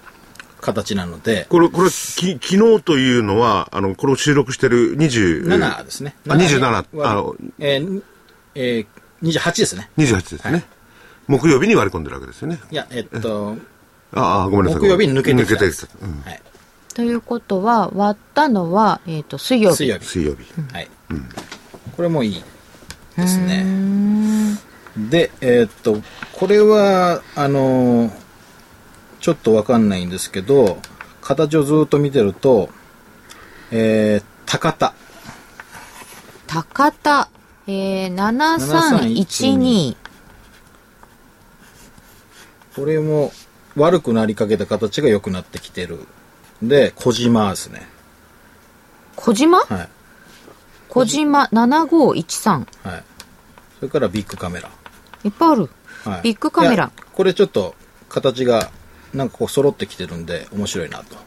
[0.62, 6.15] 形なので、これ、これ、き昨日というのは、あの、これを収録してる20、7ですね。
[6.28, 8.01] あ27割りあのえー
[8.56, 8.88] えー
[9.23, 9.89] 28ですね。
[9.97, 10.65] 28ですね。
[11.28, 12.60] 木曜日に割り込んでるわけですよね。
[12.69, 13.56] いや、えっと、
[14.13, 14.82] ああ、ごめんなさい。
[14.82, 15.88] 木曜日に抜けてきた抜けてきた。
[16.06, 16.41] うんはい。
[16.93, 19.78] ということは、割ったのは、えっ、と、水曜日。
[19.78, 20.06] 水曜日。
[20.06, 20.73] 水曜日。
[20.73, 20.89] はい。
[21.95, 22.43] これもいい
[23.17, 23.65] ですね。
[24.97, 26.01] で、えーっと、
[26.34, 28.25] これは、あのー
[29.21, 30.77] ちょっとわかんないんですけど、
[31.21, 32.69] 形をずっと見てると、
[33.71, 34.93] えー、高田。
[36.45, 37.29] 高田、
[37.65, 39.95] えー、7312。
[42.75, 43.31] これも
[43.75, 46.05] 悪くなりかけた形が良くなってきてる。
[46.62, 47.88] で、小島ですね。
[49.15, 49.62] 小島？
[49.62, 49.89] はい。
[50.88, 52.67] 小島7513。
[52.84, 53.03] はい。
[53.79, 54.69] それからビッグカメラ。
[55.25, 55.69] いっぱいある。
[56.05, 56.21] はい。
[56.21, 57.75] ビッグカメラこれちょっと
[58.07, 58.71] 形が
[59.13, 61.17] なんかこう揃ってきてるんで面白いなと。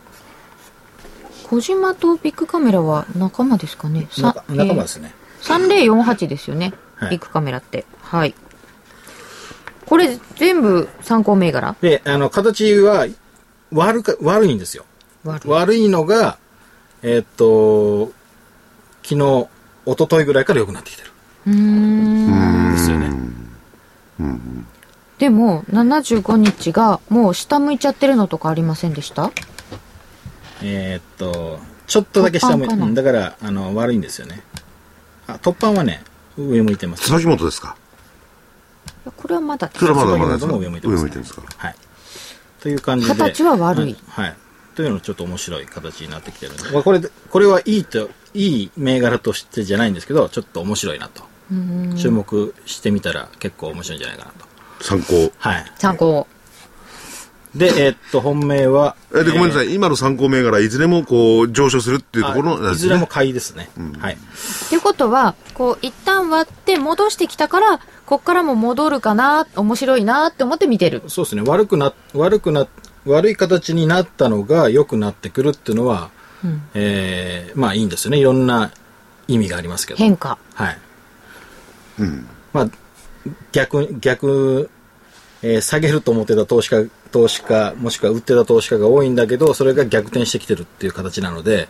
[1.44, 4.06] 小島とビッグカメラは仲間ですかね？
[4.18, 5.12] 仲仲間ですね。
[5.12, 6.72] えー3048ですよね？
[6.96, 7.86] はいビッグカメラって。
[8.02, 8.34] はい。
[9.86, 11.74] これ全部参考銘柄？
[11.80, 13.06] で、あの、形は
[13.72, 14.84] 悪か、悪いんですよ。
[15.24, 16.38] 悪いのが、
[17.02, 18.12] えーっと、
[19.02, 19.48] 昨日、
[19.86, 21.10] 一昨日ぐらいから良くなってきてる。
[21.46, 22.72] うーん。
[22.72, 23.10] ですよね。
[25.18, 29.32] でも、75日がもう下向いちゃってるのとかありませんでした？
[30.62, 32.86] えーっと、ちょっとだけ下向い突版かな？
[32.86, 34.42] うんだから、あの、悪いんですよね。
[35.26, 36.02] あ、突版はね、
[36.36, 37.04] 上向いてます。
[37.04, 37.76] 椿本ですか？
[39.16, 41.42] これはまだそれはまだまだ上向いてます、上向いてるんですか？
[41.56, 41.74] はい。
[42.60, 43.14] という感じで。
[43.14, 44.36] 形は悪いはい。
[44.74, 51.24] というのちょっと面白い形になってきてるんで、まあこれで、これはいいと、いい銘柄としてじゃないんですけど、ちょっと面白いなと。
[51.96, 54.84] 注目してみたら結構面白いんじゃないかなと。
[54.84, 55.32] 参考。
[55.38, 55.72] はい。
[55.78, 56.26] 参考。
[57.54, 59.74] で、えーっと、本命は、えで、ごめんなさい。
[59.74, 62.68] 今の参考銘柄、いずれもこう、上昇するっていうところなんですね？
[62.68, 63.70] あいずれも買いですね。
[63.98, 64.14] はい。
[64.14, 71.02] っていうことは、こう、一旦割って戻してきたから、こっからも戻るかな、面白いなって思って見てる。
[71.08, 71.42] そうですね。
[71.42, 72.68] 悪くな、悪くな、
[73.06, 76.10] 悪い形になったのが良くなってくるっていうのは、
[76.74, 78.18] えーまあいいんですよね。
[78.18, 78.70] いろんな
[79.26, 79.98] 意味がありますけど。
[79.98, 80.38] 変化。
[80.54, 80.78] はい。
[82.52, 82.68] まあ、
[83.52, 84.70] 逆、逆、
[85.42, 91.68] えー下げると思ってた投資家、投資家、もしくは売ってた投資家が多いんだけど、それが逆転してきてるっていう形なので、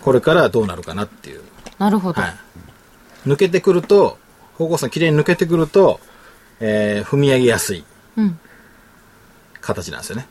[0.00, 1.40] これからどうなるかなっていう。
[1.78, 2.20] なるほど。
[2.20, 2.36] はい。
[3.26, 4.18] 抜けてくると、
[4.54, 6.00] 方向線きれいに抜けてくると、
[6.60, 7.84] えー踏み上げやすい
[8.16, 8.38] うん。
[9.60, 10.26] 形なんですよね。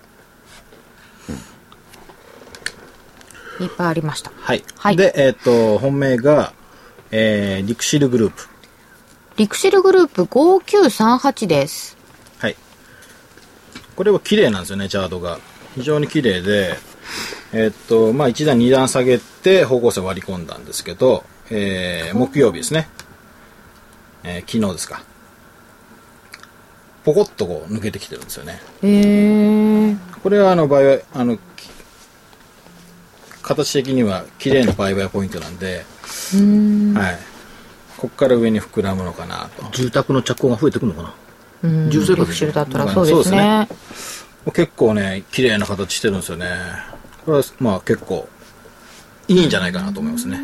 [3.59, 4.31] いっぱいありました。
[4.39, 4.63] はい。
[4.77, 6.53] はいで、えっ、と、本命が、
[7.11, 8.47] えーリクシルグループ。
[9.39, 11.95] リクシルグループ5938です。
[12.39, 12.57] はい。
[13.95, 15.39] これは綺麗なんですよね、チャートが。
[15.75, 16.75] 非常に綺麗で、
[17.53, 22.89] えっと、まあ、1段、2段下げて方向性割り込んだんですけど、えー木曜日ですね。
[24.25, 25.03] えー昨日ですか。
[27.05, 28.61] ポコッとこう抜けてきてるんですよね。
[28.83, 29.97] へー。
[30.21, 31.41] これはあの、売買、あの、き
[33.41, 35.85] 形的には綺麗な売買ポイントなんで、
[36.99, 37.19] はい。
[37.99, 39.69] ここから上に膨らむのかなと。
[39.71, 41.13] 住宅の着工が増えてくるのかな？
[41.63, 43.67] うん重生活リクシルだったらまあそうですね。
[44.53, 46.47] 結構ね、綺麗な形してるんですよね。
[47.25, 48.29] これは、まあ結構、
[49.27, 50.39] いいんじゃないかなと思いますね。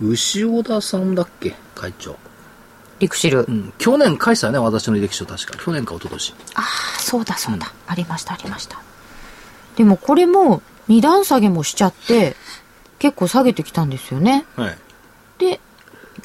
[0.00, 1.54] 牛尾田さんだっけ？
[1.76, 2.16] 会長。
[2.98, 3.44] リクシル。
[3.44, 3.72] うん。
[3.78, 5.56] 去年返したよね、私の履歴書確か。
[5.56, 6.34] 去年か一昨年。
[6.56, 7.72] ああ、そうだそうだ。
[7.86, 8.82] ありました、ありました。
[9.76, 12.34] でもこれも二段下げもしちゃって、
[12.98, 14.44] 結構下げてきたんですよね。
[14.56, 14.78] はい。
[15.38, 15.60] で、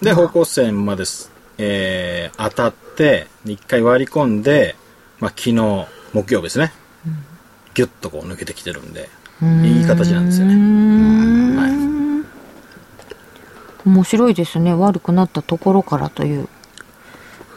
[0.02, 1.04] で、方向線まで、
[1.58, 4.76] えー、当たって、一回割り込んで、
[5.20, 6.74] まあ昨日、木曜日ですね。
[7.74, 9.10] ギュッとこう抜けてきてるんで、
[9.64, 10.54] いい形なんですよね。
[11.60, 11.68] は
[13.86, 13.90] い。
[13.90, 14.74] 面白いですね。
[14.74, 16.48] 悪くなったところからという。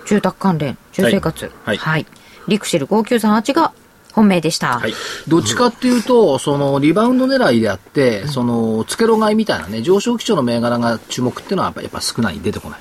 [0.07, 1.53] 住宅関連、住生活。
[1.65, 2.07] はい
[2.49, 3.73] リクシル5938が
[4.17, 4.79] 本命でした。
[4.79, 4.95] はい。
[5.29, 12.81] どっちかっていうと、そのリバウンド狙いであって、そのつけろ買いみたいなね、上昇基調の銘柄が注目っていうのはやっぱやっぱ少ない、出てこない。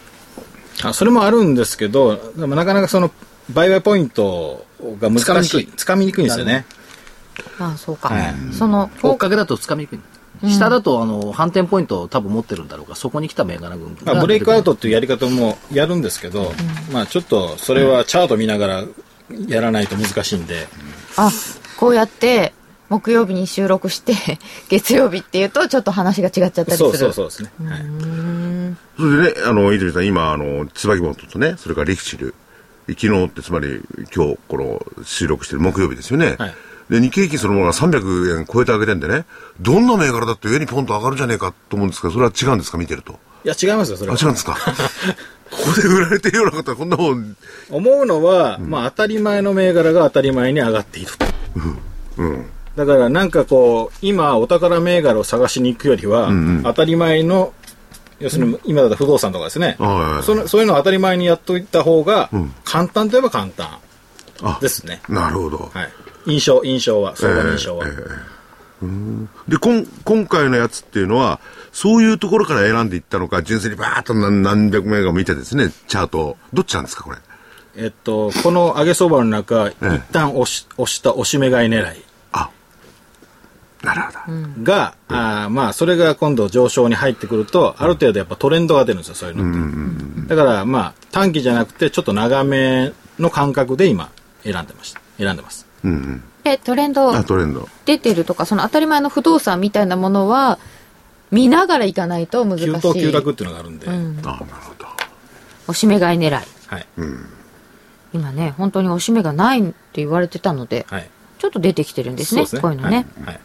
[0.81, 3.11] あそれもあるんですけど、でもなかなかその、
[3.51, 4.65] 売買ポイント
[5.01, 5.25] が難しい。
[5.25, 6.65] つかみにくいつかみにくいんですよね。
[7.59, 8.09] ああ、そうか。
[8.09, 9.99] はいその、追っかけだとつかみにくい。
[10.49, 16.53] 下だと、あの、反転ポイントを多分持ってるんだろうから、そこに来た銘柄群まあ、ブレイクアウトっていうやり方もやるんですけど、
[16.93, 18.83] まあちょっとそれはチャート見ながら
[19.47, 20.67] やらないと難しいんで、
[21.17, 21.31] あ、
[21.77, 22.53] こうやって、
[22.89, 24.13] 木曜日に収録して、
[24.69, 26.77] 月曜日っていうと、ちょっと話が違っちゃったりする。
[26.77, 27.51] そうそうそうですね。
[27.67, 27.81] はい
[28.97, 32.33] それでね、あの、泉さん、今、あの、椿本とね、それからリクシル、
[32.87, 33.81] 昨日ってつまり
[34.15, 36.35] 今日この収録してる木曜日ですよね。
[36.37, 36.55] はい
[36.87, 39.25] で、日経平均そのものが300円超えてあげてんでね、
[39.59, 43.13] どんな銘柄だって上にポンと上がるじゃねえかと思うんですけど、それは違うんですか、見てると？
[43.43, 44.19] いや違いますよ、それあ、は。
[44.21, 44.55] 違うんですか？
[45.51, 47.35] ここで売られてるような方はこんなもん、
[47.69, 51.25] 思うのは、まあ当たり前の銘柄が当たり前に上がっていると。
[52.75, 56.31] だからなんかこう、今お宝銘柄を探しに行くよりは、
[56.63, 57.53] 当たり前の、
[58.19, 59.75] 要するに今だと不動産とかですね、
[60.23, 62.29] そのそういうのを当たり前にやっといた方が、
[62.63, 63.77] 簡単といえば簡単。
[64.41, 65.01] あですね。
[65.07, 65.71] なるほど。
[65.73, 65.89] はい。
[66.25, 67.87] 印象、印象は、相場の印象は。
[67.87, 68.35] ええええ
[69.47, 71.39] で、こん、今回のやつっていうのは、
[71.75, 76.37] そういうところから選んでいったのか、純粋にバーッと何何百名が見てですね、チャートを。
[76.53, 77.17] どっちなんですか、これ？
[77.75, 79.75] えっと、この上げ相場の中、一
[80.13, 82.49] 旦押し、押した押し目買い狙いあ、
[83.83, 84.63] なるほど。
[84.63, 90.29] が、あーまあ、それが今度上昇に入ってくると、ある程度やっぱトレンドが出るんですよ、そういうのって。
[90.33, 94.09] だから、まあ、短期じゃなくて、ちょっと長めの感覚で今、
[94.45, 95.01] 選んでました。
[95.17, 95.67] 選んでます。
[95.83, 96.23] うんうん。
[96.45, 97.67] え、トレンドあ、トレンド。
[97.83, 100.57] 出てるとか、その当たり前の不動産みたいなものは、
[101.35, 102.65] 見ながら行かないと難しい。
[102.65, 104.19] 急騰急落っていうのがあるんで、うん。
[104.23, 104.85] あ、なるほど。
[105.67, 106.31] おしめ買い狙い。
[106.31, 106.39] は
[106.79, 106.87] い。
[108.13, 111.09] 今ね、本当におしめがないって言われてたので、はい。
[111.37, 112.45] ちょっと出てきてるんですね。
[112.45, 113.05] そうこういうのね。
[113.17, 113.25] はい。
[113.27, 113.39] はい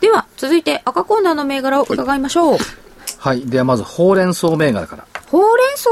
[0.00, 2.58] では、続いて赤コーナーの銘柄を伺いましょう。
[3.18, 3.46] はい。
[3.46, 5.06] ではまず、ほうれん草銘柄から。
[5.28, 5.90] ほうれん草？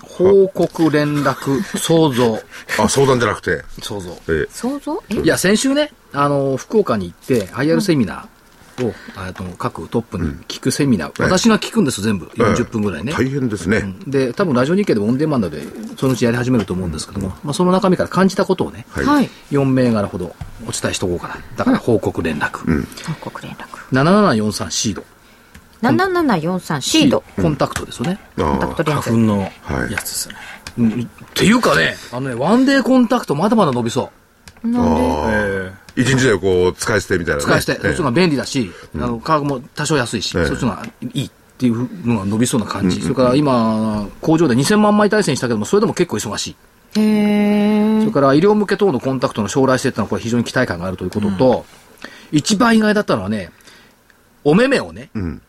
[0.00, 2.38] 報告連絡創造。
[2.78, 3.64] あ、相談じゃなくて。
[3.82, 4.16] 創造。
[4.28, 5.14] ええ想像え？
[5.22, 8.26] いや、先週ね、あの、福岡に行って、IR セミナー
[8.80, 12.26] を、あの各トップに聞くセミナー、私が聞くんです、全部。
[12.26, 13.12] 40分ぐらいね。
[13.12, 13.94] 大変ですね。
[14.06, 15.62] で、多分ラジオ日経でもオンデマンドで、
[15.98, 19.04] そのうちやり始めると思うんですけども、まあ、その中身から感じたことをね、はい。
[19.04, 19.30] はい。
[19.50, 20.34] 4銘柄ほど
[20.66, 21.36] お伝えしとこうかな。
[21.56, 22.84] だから報告連絡。
[23.06, 23.66] 報告連絡。
[23.92, 25.04] 7743シード。
[25.82, 27.24] 7743シード。
[27.40, 28.18] コンタクトですよね。
[28.38, 29.10] あコンタクトレンズ。
[29.10, 30.34] 花粉のはいやつですね。
[30.78, 34.10] うんっていうかね、あのね、ワンデーコンタクトまだまだ伸びそ
[34.64, 34.68] う。
[34.68, 35.00] なんで？
[35.28, 37.42] え一日でこう、使い捨てみたいなね。
[37.42, 43.00] 使い捨て、そっちがえ便利だし、あの価格も多少安いし、ええそっちがいいっていうのが伸びそうな感じ。
[43.02, 46.56] それから今、工場で2000万枚対戦したけども、それでも結構忙しい。
[46.94, 51.64] へーそれから医療向け等のコンタクトの将来性ってのはこれ非常に期待感があるということと、
[52.32, 53.50] 一番意外だったのはね、
[54.44, 55.40] お目目をね、ん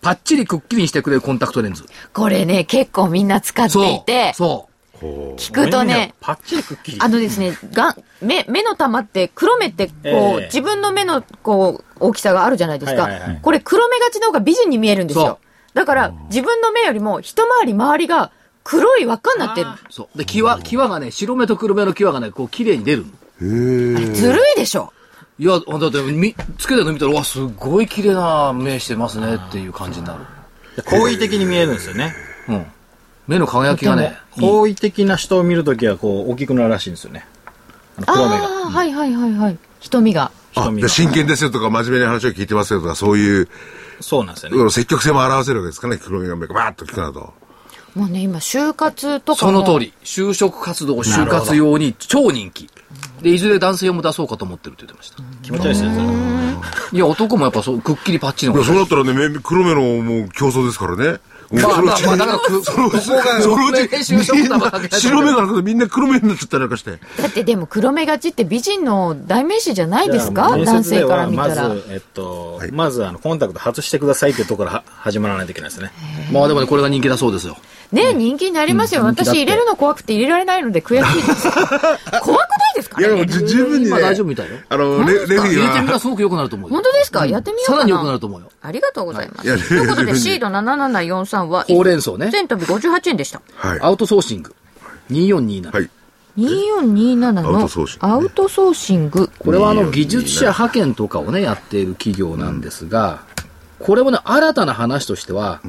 [0.00, 1.84] パッチリくっきりにしてくれるコンタクトレンズ。
[2.12, 4.67] これね、結構みんな使っていて、そう。
[5.00, 6.14] 聞くとね。
[6.20, 13.02] あのですね、が目、目の玉って、黒目って、こう、ええ自分の目の、こう、大きさがあるじゃないですか。
[13.02, 15.38] はいはいはいこれ、黒目がちの方が美人に見えるんですよ。
[15.74, 18.32] だから、自分の目よりも、一回り周りが
[18.64, 19.70] 黒い輪っかになってる。
[19.90, 20.18] そう。
[20.18, 23.06] で、際、際がね、白目と黒目の際がね、こう、綺麗に出る。
[23.40, 24.92] あれずるいでしょ。
[25.38, 30.24] いや、だって、み、つけてるの見たら、うわ、すごい綺麗な目してますねっていう感じになる。
[30.84, 32.14] 好意的に見えるんですよね。
[32.48, 32.66] うん。
[33.28, 37.26] 目の輝きがね、好意的な人を見るときは、こう、大きくなるらしいんですよね。
[37.98, 38.44] あのあ黒目が。
[38.44, 39.58] あー、はいはいはいはい。
[39.80, 40.32] 瞳が。
[40.54, 43.48] あ瞳がで真剣ですよとか、真面目な話を聞いてますよとか、そういう、
[44.00, 44.70] そうなんですよね。
[44.70, 47.34] 積極性も表せるわけですかね、黒目がバーッと大きくなると。
[47.94, 49.52] もうね、今、就活とかも。
[49.52, 49.92] その通り。
[50.04, 52.70] 就職活動、就活用に超人気。
[53.20, 55.22] で、いずれ男性用も出そうかと思ってるって言ってました。
[55.42, 56.56] 気持ち悪いですね、
[56.92, 61.18] いや、男もやっぱそう、くっきりパッチリのいや、そうなったらね、目黒目のもう競争ですからね。
[61.50, 66.90] まあそのうちまあまあ、だからそのうち就職みんなだから白目がなくてみんな黒目になっちゃったりなんかして。
[66.90, 70.58] だってでも黒目がちって美人の代名詞じゃないですか？
[70.58, 71.68] 男性から見たら。
[71.68, 75.90] まず、えっと、まず、あの、コンタクト外してくださいっていうところからは始まらないといけないですね。
[76.32, 77.56] まあでもね、これが人気だそうですよ。
[77.92, 79.02] ね人気になりますよ。
[79.04, 81.50] 私入れるの怖くて入れられないので悔しいです。
[81.50, 81.76] 怖くな
[82.72, 83.88] いですかいや、でもじ十分にね。
[83.88, 84.56] 今大丈夫みたいよ。
[84.68, 85.92] あの、レレフェリ入れてみたーは。
[85.92, 86.74] らすごく良くなると思うよ。
[86.74, 87.24] 本当ですか？
[87.26, 87.76] やってみようかな。
[87.78, 88.50] さらに良くなると思うよ。
[88.62, 89.68] ありがとうございます。
[89.68, 92.28] ということで、シード7743は、ほうれん草ね。
[92.30, 93.40] 全飛び58円でした。
[93.56, 93.80] はい。
[93.80, 94.54] アウトソーシング。
[95.10, 95.72] 2427。
[95.74, 95.90] はい。
[96.38, 99.30] 2427のアウトソーシングアウトソーシング。
[99.38, 103.20] これはあの技術者派遣とかをね、やっている企業なんですが、
[103.80, 105.60] これもね、新たな話としては、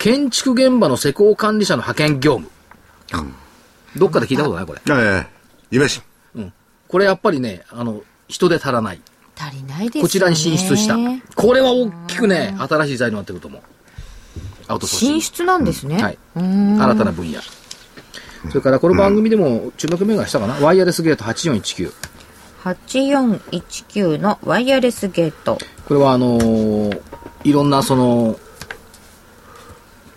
[0.00, 2.50] 建築現場の施工管理者の派遣業務。
[3.96, 4.66] どっかで聞いたことない？
[4.66, 4.80] これ。
[4.88, 5.26] ええ、
[5.70, 6.00] 夢し。
[6.88, 9.00] これやっぱりね、あの、人手足らない。
[9.38, 10.00] 足りないですよね。
[10.00, 10.96] こちらに進出した。
[11.36, 13.62] これは大きくね、新しい材料になってくると思う。
[14.68, 16.02] アウトソーシング進出なんですね。
[16.02, 16.18] はい。
[16.36, 17.40] うーん新たな分野。
[18.48, 21.92] それからこの番組でも注目銘柄したかな、ワイヤレスゲート8419。
[22.64, 25.58] 8419のワイヤレスゲート。
[25.86, 27.02] これはあのー
[27.44, 28.38] いろんなその、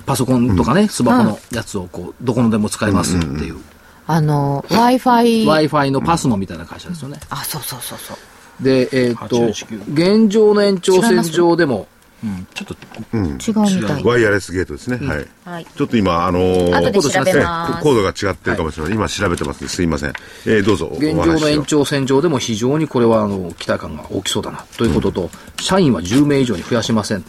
[0.06, 3.58] パソコンとかね、スマホのやつをこう、どこのでも使えますよっていう。
[4.06, 5.46] あの、Wi-Fi。
[5.46, 7.20] Wi-Fi のパスモみたいな会社ですよね。
[7.30, 8.18] あ、そうそうそうそう。
[8.64, 11.88] で、えーっと、8419現状の延長線上でも、
[12.24, 12.74] うん、ちょっと、
[13.18, 14.04] 違うみたい。
[14.04, 15.06] ワイヤレスゲートですね。
[15.06, 15.28] はい。
[15.44, 15.66] はい。
[15.66, 18.94] ちょっと今、あのー後で調べねますコードが違ってるかもしれない。
[18.94, 19.68] 今調べてますね。
[19.70, 20.14] すいません。
[20.46, 20.90] えー、どうぞ。
[20.94, 25.30] 現状の延長線上でも非常にこれはあの期待感が大きそうだなということと、
[25.60, 27.20] 社員は10名以上に増やしません。
[27.20, 27.24] へ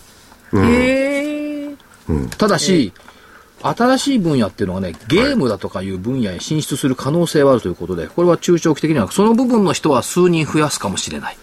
[1.31, 1.34] え。
[2.39, 2.93] ただし、
[3.63, 11.37] 新しい分野っていうのはね、ゲームだとかいう分野へ進出する可能性はあるということで、これは中長期的には、その部分の人は数人増やすかもしれない。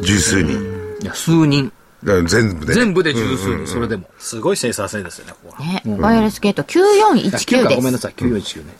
[0.00, 0.96] 十数人。
[1.02, 1.72] いや、数人。
[2.04, 2.74] 全部で。
[2.74, 4.08] 全部で十数人、それでも。
[4.18, 5.68] すごい生産性ですよね、ここは。
[5.68, 7.76] ね、ワイヤレスゲートあ9 9419か、です。
[7.76, 8.74] ごめんなさい、9419ね。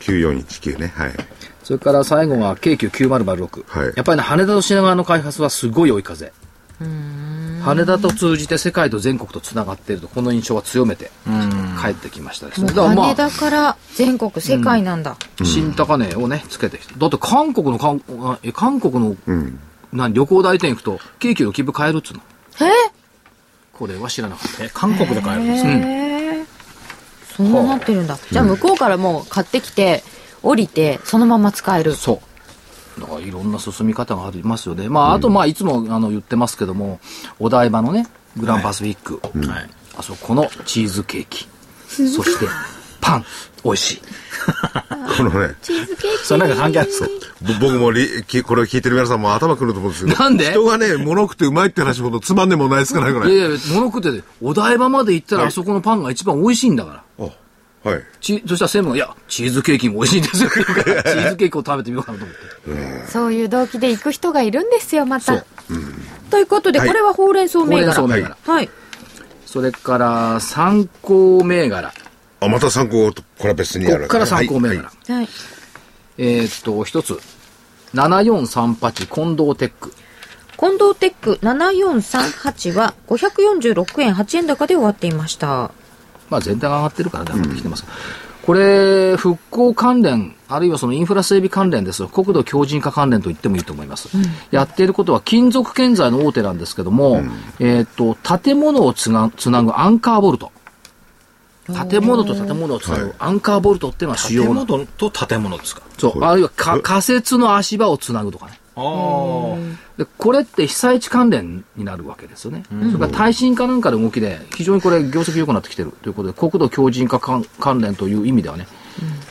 [0.00, 0.92] 9419ね。
[0.94, 1.14] はい。
[1.62, 3.64] それから最後が京急9006。
[3.66, 6.32] はいやっぱりね、羽田と品川の開発はすごい追い風。
[6.80, 11.10] 羽田と通じて世界と全国とつながっていると、この印象は強めて
[11.82, 12.68] 帰ってきましたですね。
[12.68, 15.16] もうだからまあ羽田から全国、世界なんだ。
[15.44, 16.94] 新高値をね、つけてきて。
[16.96, 18.00] だって韓国の、韓
[18.54, 19.16] 韓国の、
[19.92, 22.20] 何旅行代理店行くと、京急の切符買えるっつうの？
[22.60, 22.70] え？
[23.74, 24.64] これは知らなかった。
[24.64, 25.74] え、韓国で買えるんですかへ
[26.40, 26.44] え。
[27.36, 28.18] そうなってるんだ。
[28.30, 30.02] じゃあ向こうからもう買ってきて、
[30.42, 31.94] 降りて、そのまま使える。
[31.94, 32.20] そう。
[32.98, 34.88] だからいろんな進み方がありますよね。
[34.88, 37.00] まあ、あと、まあ、いつもあの言ってますけども、
[37.38, 39.70] お台場のね、グランパスフィック、はい。
[39.98, 41.46] あそこのチーズケーキ、
[41.88, 42.46] そして、
[43.00, 43.24] パン、
[43.64, 44.00] 美味しい。
[45.16, 46.24] このね、チーズケーキ。
[46.26, 47.08] それなんか関係あるんですか？
[47.42, 50.18] ぼ僕もりきこれを聞いてる皆さんも頭くると思うんですけど。
[50.18, 50.50] なんで？
[50.50, 53.32] 人がね、物食ってうまいって話ほどつまんでもないですからね、これ。
[53.34, 57.26] いやいや、物食ってて、お台場まで行ったら、あそこのパンが一番美味しいんだから。
[57.84, 58.02] あはい。
[58.20, 60.48] ちそしたら専務が、いや、チーズケーキも美味しいんですよ。
[60.48, 62.36] って言うからチーズケーキを食べてみようかなと思っ
[63.06, 63.06] て。
[63.10, 65.46] そういう動機で行く人がいるんですよ、またそう。
[66.30, 67.94] ということで、はいこれはほうれん草銘柄。
[67.94, 68.70] ほうれん草銘柄はい。
[69.46, 71.92] それから、参考銘柄。
[72.40, 74.84] あ、また参考と、これは別にあるこっから参考銘柄。
[74.84, 75.28] はいはい。
[76.18, 77.18] えーっと、一つ。
[77.94, 79.92] 7438近藤テック。
[80.58, 85.70] 近藤テック7438は546円8円高で終わっていました。
[86.30, 87.84] まあ全体が上がってるからね、上がってきてます。
[88.42, 94.08] これ、復興関連、あるいはそのインフラ整備関連ですと、国土強靭化関連と言ってもいいと思います。
[94.50, 97.22] やっていることは金属建材の大手なんですけども、
[97.58, 100.50] えーっと、建物をつなつなぐアンカーボルト。
[101.90, 104.64] 建物と建物をつなぐアンカーボルトっていうのは主要建な。
[104.64, 105.82] 物と建物ですか？
[105.98, 106.24] そう。
[106.24, 108.58] あるいはか仮設の足場をつなぐとかね。
[108.80, 109.80] ああ。
[109.98, 112.62] でこれって被災地関連になるわけですよね。
[112.70, 118.66] それから耐震化なんかの動きで、非常にこれ、業績良くなってきてるということで、国土強靭化関関連という意味ではね、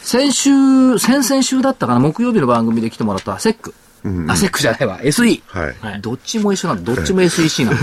[0.01, 3.73] 先週、先々週だったかな、木曜日の番組で来てもらったセック。
[4.27, 5.41] あ、セックじゃないわ、SE。
[5.47, 5.75] はい。
[5.81, 6.93] はいどっちも一緒なんだ。
[6.95, 7.79] どっちも SEC なんだ。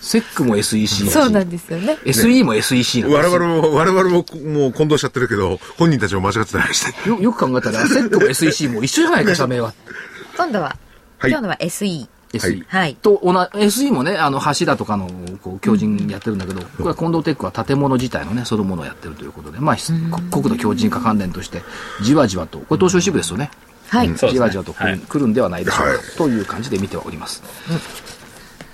[0.00, 1.98] セックも SEC だしそうなんですよね。
[2.04, 7.08] SE も SEC なんだ我々も、我々ももう混同しちゃってるけど、本人たちも間違ってたりして。
[7.08, 9.74] よよく考えたら、セックも SEC も一緒じゃないか、社名は。
[10.40, 10.76] 今度は、
[11.18, 12.08] はい今度は SE。
[12.32, 12.64] SE。
[12.66, 12.94] はい。
[12.94, 13.38] と同じ
[13.86, 15.06] SE もね、あの柱とかの
[15.42, 19.92] こう強靭やってるんだけど、これは近藤テックは建物自体のね、そのものをやってるということで、まあ、ひ
[20.30, 21.60] 国土強靭化関連として、
[22.00, 23.50] じわじわと、これ東証二部ですよね。
[23.88, 24.06] はい。
[24.06, 27.42] そうですねじわじわと来る,、はい来るんではないでしょうか、はいという感じで見ております。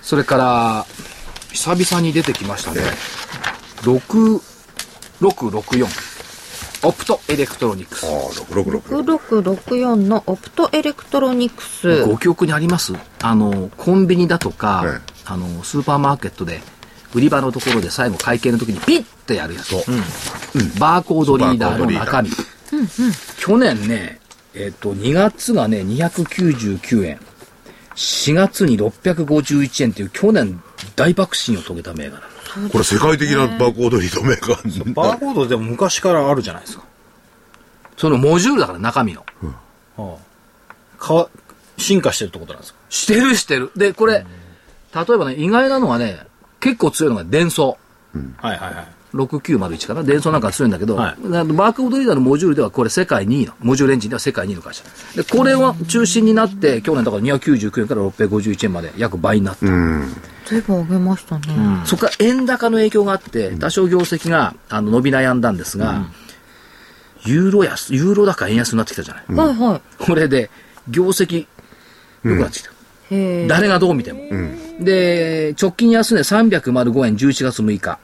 [0.03, 0.87] それから、
[1.51, 2.83] 久々に出てきましたね。
[3.83, 6.16] 6664。
[6.87, 8.09] オプトエレクトロニクスあ。
[8.09, 8.11] あ、
[8.55, 9.43] 666。
[9.43, 12.05] 6664のオプトエレクトロニクス。
[12.05, 12.95] ご記憶にあります？
[13.23, 16.61] あの、コンビニだとか、はいあの、スーパーマーケットで、
[17.15, 19.75] 売り場のところで最後会計の時にピッてやるやつ。
[20.79, 22.31] バーコードリーダーの中身。
[23.39, 24.21] 去年ね、
[24.55, 27.21] えっ、と、2月がね、299円。
[27.95, 30.63] 4月に651円っていう去年
[30.97, 32.23] 大爆進を遂げた銘柄。
[32.73, 34.95] これ世界的なバーコードリードメーカー。
[34.95, 36.85] バーコードでも昔からあるじゃないですか。
[37.97, 39.25] そのモジュールだから中身の。
[39.97, 40.17] は
[40.99, 41.29] あ、かわ
[41.79, 42.79] 進化してるってことなんですか？
[42.89, 43.71] してるしてる。
[43.77, 44.25] で、これ、
[44.95, 46.21] 例えばね、意外なのはね、
[46.61, 47.77] 結構強いのが伝送。
[48.39, 48.87] はいはいはい。
[49.15, 50.03] 6901かな？
[50.03, 54.83] 伝送なんか強いんだけど、はいバーコードリーダーのモジュールではこれ世界2位の、モジュールエンジンでは世界2位の会社。
[55.15, 59.67] で、これを中心になって、去年だから299円から651円まで約倍になった。
[60.47, 61.47] 随分上げましたね。
[61.85, 66.07] そこから円高の影響があって、多少業績があの伸び悩んだんですが、
[67.25, 69.25] ユーロ安、ユーロ高円安になってきたじゃない。
[69.37, 70.51] はいはこれで、
[70.89, 71.47] 業績
[72.23, 72.71] 良くなってきた。
[73.49, 74.23] 誰がどう見ても。
[74.81, 77.99] で、直近安値305円11月6日。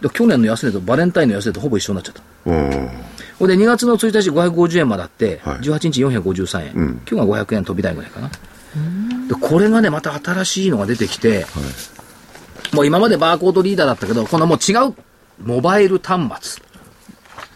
[0.00, 2.22] で去年の安値とバレンタインの安値とほぼ一緒になっちゃった。
[2.50, 2.90] うん。
[3.38, 8.30] ほんで、2月の1日550円まであって、はい18日453円、今日が500円飛び台ぐらいかな。
[9.28, 11.46] で、これがね、また新しいのが出てきて、
[12.72, 14.94] もう今までバーコードリーダーだったけど、このもう違う、
[15.42, 16.64] モバイル端末。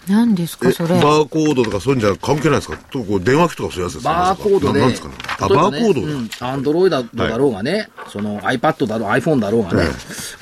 [0.08, 0.88] 何ですえか、それ？
[1.00, 2.78] バーコードとかそういうんじゃ関係ないですか？
[2.90, 6.14] とこう電話機とかそういうやつですかバーコードで、なですかねあ、例えばバーコードだ。
[6.14, 9.94] うん、アンドロイドだろうがね、その iPad だろう、iPhone だろうがね、はいこ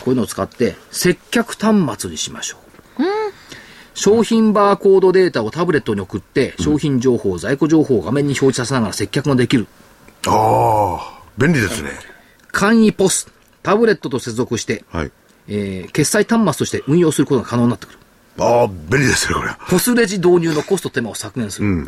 [0.06, 3.02] ういうのを使って、接客端末にしましょう。
[3.94, 9.66] 商品バーコードデータをタブレットに送って、商品情報、在庫情報を画面に表示させながら接客ができる。
[10.26, 11.90] ああ、便利ですね。
[12.52, 13.28] 簡易ポス。
[13.62, 15.12] タブレットと接続して、はい。
[15.48, 17.98] えー決済端末として運用することが可能になってくる。
[18.38, 19.50] ああ、便利ですね、これ。
[19.68, 21.86] ポスレジ導入のコスト手間を削減する。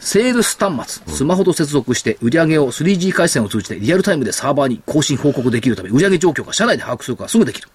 [0.00, 7.68] セールス端末、スマホと接続して売上を 3G 回線を通じてリアルタイムでサーバーに更新報告できるため、売上状況が社内で把握することがすぐできる。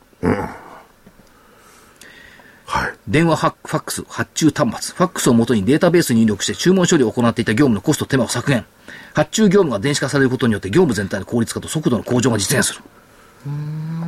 [2.65, 2.93] はい。
[3.07, 8.65] 電話ファファックス発注端末、ファックスをもとにデータベースに入力して注文処理を行っていた業務のコスト手間を削減。
[9.17, 12.81] 発注業務が電子化されることによって業務全体の効率化と速度の向上が実現する。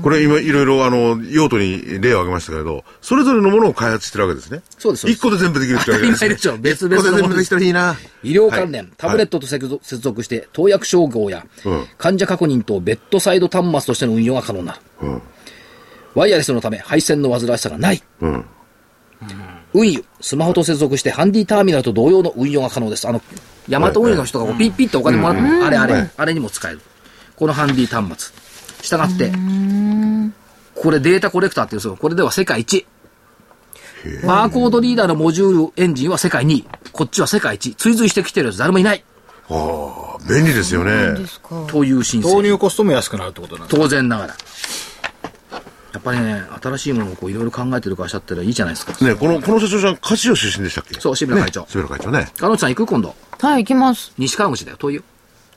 [0.03, 4.61] これ今いろいろあの、用途に例を挙げましたけれど、それぞれのものを開発してるわけですね。
[4.77, 6.29] そうですそうです一個で全部できるってわけですね。
[6.35, 7.97] でしょ別々のもの全部できたらいいな。
[8.21, 14.79] 医療関連、はいタブレットと接続して、投薬照合や、うん患者確認とベッドサイド端末としての運用が可能になる。
[16.13, 18.03] ワイヤレスのため、配線の煩わしさがない。
[18.21, 18.45] うん。
[19.73, 23.07] 運輸、スマホと接続して、ハンディターミナルと同様の運用が可能です。
[23.07, 23.21] あの、
[23.67, 26.81] ヤマト運輸の人がこうピッピッとお金もらって、あれあれ、あれにも使える。
[27.35, 28.33] このハンディ端末。
[28.81, 29.31] したがって、
[30.75, 31.97] これデータコレクターっていうんですよ。
[31.97, 32.85] これでは世界一。
[34.25, 36.67] バーコードリーダーのモジュールエンジンは世界2位。
[36.93, 37.75] こっちは世界一。
[37.75, 39.03] 追随してきてるやつ誰もいない。
[39.49, 41.19] ああ、便利ですよね。
[41.19, 41.65] ですか。
[41.67, 42.29] という申請。
[42.29, 44.35] 導入コストも安くなるってことなんですか当然ながら。
[45.99, 48.93] やっぱりね、新しいものをこういろいろ考えてる会社ってのはいいじゃないですか。
[49.03, 50.97] ね、この、この社長さん、カシオ出身でしたっけ？
[50.99, 52.31] そう渋谷会長ね渋谷会長ね。
[52.37, 53.13] 彼女さん行く今度。
[53.41, 54.13] はい、行きます。
[54.17, 54.77] 西川口だよ。
[54.77, 55.03] 遠いよ。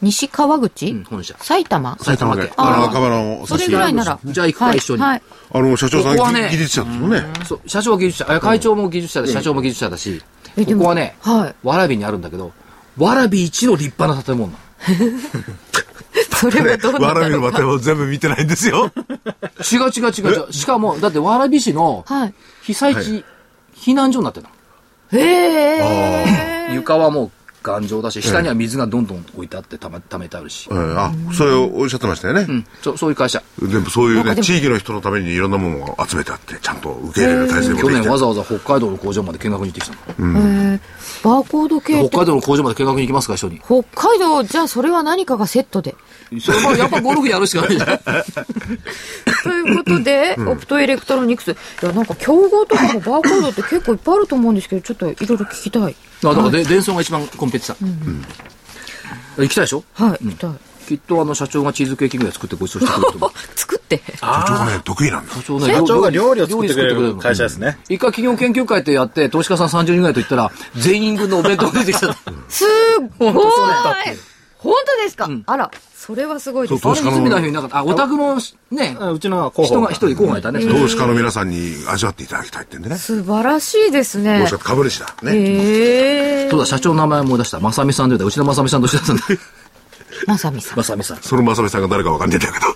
[0.01, 1.37] 西川口、うん、本社。
[1.39, 1.97] 埼玉？
[2.01, 2.51] 埼玉県。
[2.57, 4.19] あの、あー若葉のそれぐらいなら。
[4.25, 5.23] じゃあ行くかはい一緒にはい。
[5.53, 7.23] あの、社長さん、ここはね技術者ですもんね。
[7.47, 10.21] そう、社長は技術者、あ会長も技術者だし、社長も技術者だし、
[10.57, 12.51] ここはね、はいわらびにあるんだけど、
[12.99, 14.63] わらび一の立派な建物なの。
[16.51, 17.59] それはどうなんわらびのだろうか。
[17.63, 18.91] バを全部見てないんですよ。
[19.73, 20.53] 違う違う違う違う。
[20.53, 22.35] しかも、だってわらび市のはい。
[22.63, 23.25] 被災地、
[23.77, 24.47] 避難所になってる
[25.13, 25.21] の。
[25.21, 26.75] へえ。
[26.75, 27.31] 床はもう
[27.63, 30.69] 頑丈だし、下には水がどんどん置いてあってため、溜めてあるし。
[30.71, 32.47] うんあ、それをおっしゃってましたよね。
[32.49, 33.43] うん、そうそういう会社。
[33.61, 40.39] でもそういうね、地域の人のためにいろんなものを集めてあって、ちゃんと受け入れる体制もできて去年わざわざ北海道の工場まで見学に行ってきたの。
[40.39, 40.81] へえ。
[41.23, 43.61] バーコード系北海道の工場まで見学に行きますか、一緒に。
[43.61, 45.95] 北海道、じゃあそれは何かがセットで。
[46.41, 47.99] それはやっぱゴルフやるしかないじゃん。
[49.45, 51.53] ということで、オプトエレクトロニクス。
[51.53, 55.95] いや、なんか競合とかもバーコードって結構いっぱいあると思うんですけど、ちょっといろいろ聞きたい。
[56.25, 59.43] あだからで、電装が一番コンペティター。
[59.43, 59.85] 行きたいでしょ？
[59.95, 60.51] はい、聞きたい。
[60.93, 63.31] きっとあの社長がチーズケーキぐらい作ってご馳走してくれると思う。
[63.57, 64.03] 作って。
[64.17, 65.35] 社長がね、得意なんだ。
[65.35, 67.79] 社長ね社長が料理を作ってくれる会社ですね。
[67.89, 72.13] 一回企業研究会ってやって、投資家さん30人ぐらいと言ったら、全員分のお弁当が出てきた。
[72.49, 72.69] すっ
[73.19, 73.33] ごい
[74.63, 76.81] 本当ですか、あら、それはすごいです。
[76.81, 77.69] そう投資家の。
[77.73, 78.37] あ、お宅の
[78.71, 80.61] ね、あうちの候補人が一人候補がいたね。
[80.61, 82.97] 投資家の皆さんに味わっていただきたいってんでね。
[82.97, 84.53] 素晴らしいですね投資。
[84.53, 85.15] 家株主だ。
[85.23, 86.49] ね。
[86.49, 87.59] そうだ、社長の名前思い出した。
[87.59, 89.23] まさみさんで言うたら、うちのまさみさんと一緒だったんだ。
[90.27, 90.79] まさみさん。
[90.79, 91.17] まさみさん。
[91.19, 92.67] その正美さんが誰かわかんねえんだけど。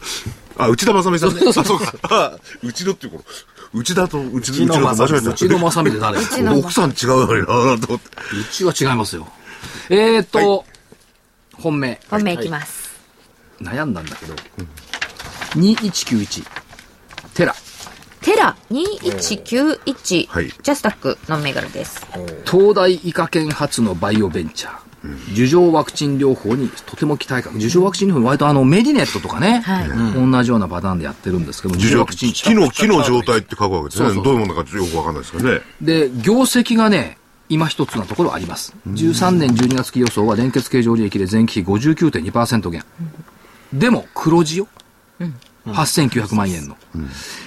[0.59, 1.40] あ、内田正美さんね。
[1.47, 1.92] あ、そうか。
[2.03, 5.30] あ、内田っていうこの、内田と内田内野内田と間違えた。
[5.30, 8.09] うちのまさみで誰う奥さん違うのになぁと思って。
[8.53, 9.28] ちは違いますよ。
[9.90, 10.64] えーっと、
[11.55, 12.01] 本命。
[12.11, 12.86] 本命いきます。
[13.61, 14.34] 悩んだんだけど、
[15.55, 16.44] 2191、
[17.34, 17.55] テラ、
[18.20, 22.07] テラ2191、はいジャスタックの銘柄です。
[22.44, 24.86] 東大医科研発のバイオベンチャー。
[25.34, 27.59] 樹状ワクチン療法にとても期待感。
[27.59, 34.07] 樹状ワクチン療法、割とあの、メディネットとかね、はい同じようなパターンでやってるんですけども、樹樹状状ワクチン木の、木の状態って書くわけですね。
[34.07, 35.61] そうそうどういうものかよくわかんないですけどね。
[35.80, 37.18] で、業績がね、
[37.49, 38.74] 今一つなところあります。
[38.88, 42.84] 13年12月期予想は連結経常利益で前期比59.2%減。
[43.72, 44.68] でも、黒字よ。
[45.66, 46.76] 8900万円の。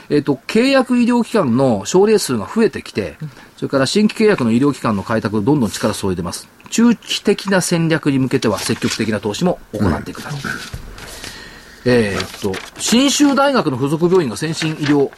[0.10, 3.18] えっ、と、契約医療機関の症例数が増えてきて、
[3.60, 6.48] それから新規契約の医療機関の開拓をどんどん力を注いでます。
[6.70, 10.40] 中期的な戦略に向けては積極的な投資も行っていくだろう。
[11.84, 15.12] えっと、信州大学の附属病院が先進医療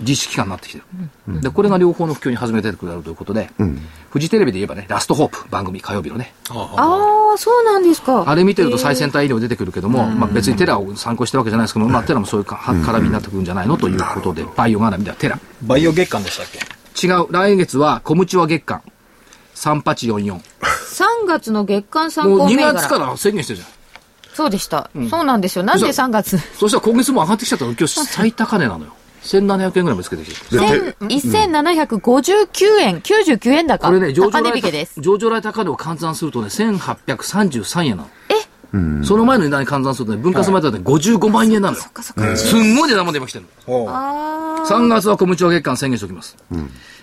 [0.00, 0.78] 実施機関になってきて
[1.26, 1.40] る。
[1.40, 3.50] で、これが両方の普及に始めてくれるということで、
[4.10, 8.22] フジテレビで言えばね、ラストホープ、番組火曜日のね、ああ、そうなんですか。
[8.28, 15.36] あれ見てると最先端医療出てくるけども、まあ別にテラを参考してるわけじゃないですけども、まあテラもそういうかは絡みになってくるんじゃないのということで、バイオ絡みではテラ。
[15.62, 16.81] バイオ月間でしたっけ？
[17.00, 18.82] 違う、来月は小ムチは月間。
[19.54, 20.40] 3844。
[20.40, 22.72] 3月の月間参もう2考銘柄。
[22.74, 23.68] 月から宣言してるじゃん。
[24.34, 25.64] そうでした、そうなんですよ。
[25.64, 26.38] なんで3月？
[26.38, 28.92] そしたら今月も上がってきちゃったの今日最高値なのよ。
[29.24, 30.60] 1700円ぐらいもつけてきてる。
[30.60, 33.86] でて1759円、99円高。
[33.88, 35.00] これね、上場来高値引けです。
[35.00, 38.10] 上場来高値を換算するとね、1833円なの。
[38.74, 41.84] え、その前の値段に換算するとね、分割前だとね、55万円なのよ。
[42.36, 43.74] すんごい値段まで今来てるの。
[43.74, 46.36] おう3月はコムチュア月間宣言しておきます。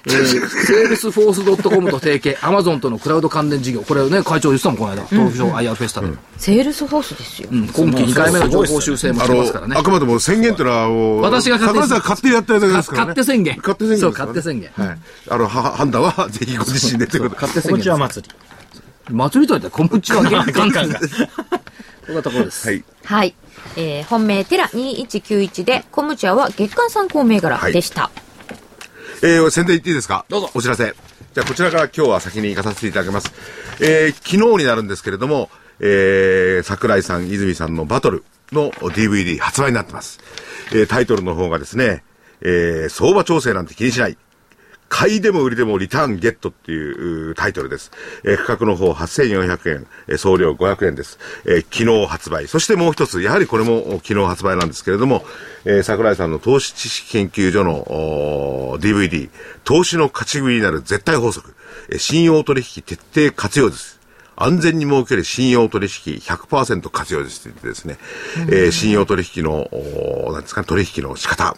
[0.05, 3.81] えー、セールスフォース .com と提携、アマゾンとのクラウド関連事業。
[3.81, 5.05] これね、会長言ってたもん、この間。
[5.07, 6.07] 東京 IR フェスタで。
[6.37, 7.49] セールスフォースですよ。
[7.51, 9.83] うん今期2回目の上方修正もあしてますからねの、あ。
[9.83, 10.89] くまでも宣言っていうのは、
[11.21, 13.07] 私が勝手さ勝手にやったやつですからね。
[13.09, 14.33] 勝手宣言勝手宣言ですからね。
[14.33, 14.99] そう勝手宣言はい。
[15.29, 17.41] あの、は判断はぜひご自身でということで。
[17.41, 17.83] こ勝手宣言です。
[17.83, 18.35] ちは祭り。
[19.09, 20.99] 祭りといったら、コムチュア月間が。
[22.05, 22.67] こんなところです。
[22.67, 22.83] はい。
[23.05, 23.35] はい。
[23.75, 28.09] えー、本命テラ2191で、コムチュア月間参考銘柄でした。
[29.21, 30.25] えー、宣伝言っていいですか？
[30.29, 30.95] どうぞお知らせ。
[31.33, 33.31] じゃあ、こちらから今日は先に行かさせていただきます。
[33.81, 35.49] えー、昨日になるんですけれども、
[35.79, 40.19] えー、桜井さん、泉さんのバトルの DVD 発売になってます。
[40.71, 42.03] えー、タイトルの方がですね、
[42.41, 44.17] えー、相場調整なんて気にしない。
[44.89, 47.91] 買いでも売りでもリターンゲットっていううタイトルです。
[48.23, 51.19] えー価格の方8400円、えー送料500円です。
[51.45, 52.47] えー昨日発売。
[52.47, 55.23] そしてもう一つ、やはりこれもお昨日発売なんですけれども、
[55.63, 59.29] えー桜井さんの投資知識研究所の DVD、
[59.63, 61.53] 投資の勝ち組になる絶対法則、
[61.89, 63.99] えー信用取引徹底活用です。
[64.35, 67.97] 安全に設ける信用取引100%活用ですと言ってですね、
[68.49, 69.69] えー信用取引の、
[70.31, 71.55] なんですか、取引の仕方、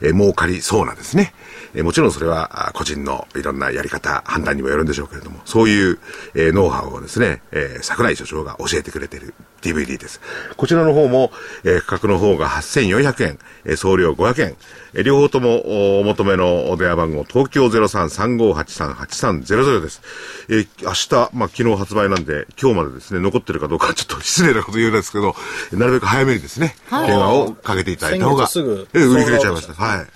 [0.00, 1.32] えー儲かりそうなですね。
[1.74, 5.98] えーもちろんそれは個人のいろんなやり方、判断にもよるんでしょうけれども、そういう、
[6.34, 10.20] えーノウハウをですね、えー桜井所長が教えてくれてる DVD です。
[10.56, 11.30] こちらの方も、
[11.64, 14.56] えー価格の方が8400円、えー送料500円、
[14.94, 20.02] えー両方ともおお求めのお電話番号、東京0335838300です。
[20.48, 25.34] えー明日、まあ昨日発売なんで、今日までですね、残ってるかどうかちょっと失礼なこと言うんですけど、
[25.72, 29.74] なるべく早めにですね、電話をかけていただいた方が、すぐえー売り切れちゃいました。
[29.74, 30.06] はい。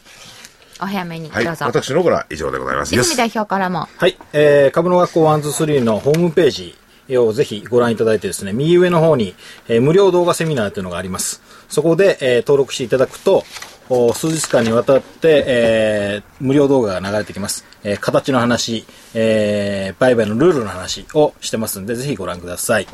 [0.80, 1.44] お早めにはい。
[1.44, 1.64] どうぞ。
[1.66, 2.92] 私の方から以上でございます。
[2.94, 3.88] 泉代表からも。
[3.98, 6.76] はい、えー、株の学校123のホームページ
[7.10, 9.34] をぜひご覧いただいてですね、右上の方に、
[9.68, 11.42] えー無料動画セミナーというのがあります。
[11.68, 13.44] そこで、えー登録していただくと、
[13.88, 17.64] お数日間にわたって、えー無料動画が流れてきます。
[17.84, 18.84] えー形の話、
[19.14, 22.86] えー売買のルールの話をしてますんで、ぜひご覧ください。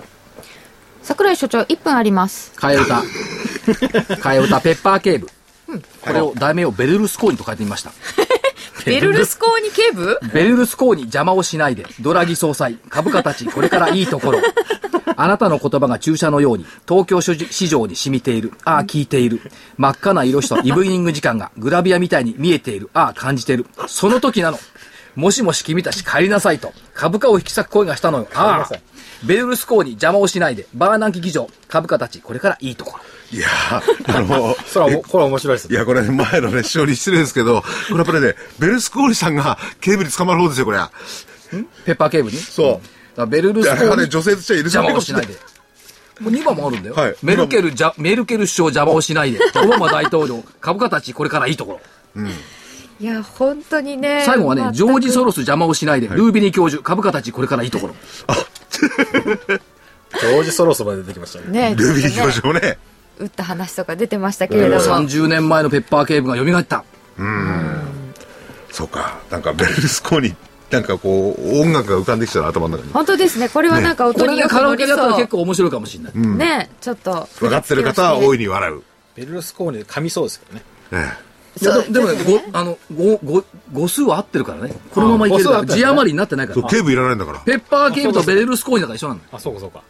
[1.03, 2.53] 桜井所長、1分あります。
[2.57, 3.03] 替え歌。
[4.21, 5.29] 替え歌、ペッパー警部。
[6.01, 7.93] これを、題名をベルルスコーニと書いてみました。
[8.87, 10.19] ベルルスコーニ警部？
[10.33, 14.41] ベルルスコーニ邪魔をしないで、ドラギ総裁、株価たち、これからいいところ。
[15.17, 18.53] あなたの言葉が注射のように、東京市場に染みている。
[18.65, 19.41] ああ、聞いている。
[19.77, 22.91] 真っ赤な色紙とイブニング時間がグラビアみたいに見えている。
[22.95, 23.67] ああ、感じている。
[23.89, 24.59] その時なの。
[25.17, 28.29] もしもし君たち帰りなさいと、株価を引き裂く声がしたのよ。
[28.35, 28.77] ああ、
[29.25, 33.05] ベルルスコーニ邪魔をしないで、バーナンキ議場、株価たち、これからいいところ。
[33.39, 35.75] いやーあの、 それはこれは面白いですい。
[35.75, 40.79] や、これ前のね、師匠に失礼ですけど、これやっぱりね、ベルスコーニさんが警備に捕まる方ですよ、これ。
[41.85, 42.37] ペッパー警部に？
[42.37, 42.83] そうだか
[43.17, 45.35] らベルルスコーニあれ、女性としては許さ邪ない魔をしないで。
[46.21, 46.95] もう2番もあるんだよ。
[46.95, 49.41] はいメルケルじゃ、メルケル首相邪魔をしないで。
[49.57, 51.81] オバマ大統領、株価たちこれからいいとこ
[52.17, 52.29] ろ。
[53.01, 54.25] いや、本当にね。
[54.27, 56.09] 最後はね、ジョージ・ソロス邪魔をしないで。
[56.09, 57.95] ルービニー教授、株価たちこれからいいところ。
[58.71, 61.71] ジョージ・ソロスまで出てきましたね。
[61.71, 62.79] ね、ルビー教授もね、
[63.19, 64.83] 打った話とか出てましたけれども。
[64.83, 66.85] 30年前のペッパー警部が蘇った。
[68.71, 70.35] そうか、なんかベルスコーニ、
[70.71, 72.93] なんかこう、音楽が浮かんできたら頭の中に。
[72.93, 73.49] 本当ですね。
[73.49, 74.77] これはなんかこ音によく乗りそう。
[74.77, 76.15] でやったら結構面白いかもしれない。
[76.37, 77.29] ね、ちょっと。
[77.41, 78.83] 分かってる方は大いに笑う。
[79.17, 80.63] ベルルスコーニで噛みそうですけどね。
[80.93, 81.17] えいや
[81.61, 82.15] ででもね、
[82.53, 84.75] ご、あの、ご、ご、語数は合ってるからね。
[84.93, 85.57] このままいけるから。
[85.59, 86.69] あ語数合ってるね字余りになってないかえそう、ら。
[86.69, 87.39] 警部いらないんだから。
[87.41, 89.31] ペッパー警部とベレルスコーニだから一緒なんだよ。
[89.33, 89.83] あ、そうかそうか。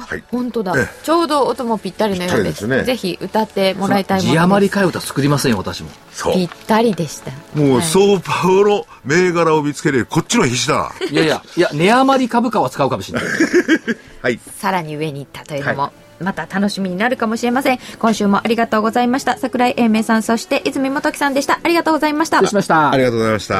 [0.00, 0.24] はい。
[0.30, 0.88] 本当だえ。
[1.04, 2.52] ちょうど音もぴったりのようで。
[2.52, 4.32] すすねぜひ歌ってもらいたいもの。
[4.32, 5.90] 字余り替え歌作りませんよ、私も。
[6.12, 6.44] そうぴ。
[6.44, 7.30] ったりでした。
[7.54, 11.06] もう、はい相場の銘柄を見つける、こっちの必死だな。
[11.10, 13.28] いやいや、いや、値余り株価は使うかもしれない。
[14.22, 14.40] はい。
[14.58, 15.92] さらに上に行ったというのも、
[16.24, 17.78] また楽しみになるかもしれません。
[17.98, 19.38] 今週もありがとうございました。
[19.38, 21.60] 桜井英明さん、そして泉元樹さんでした。
[21.62, 22.38] ありがとうございました。
[22.38, 22.96] 失礼しましたあ。
[22.96, 23.54] りがとうございました。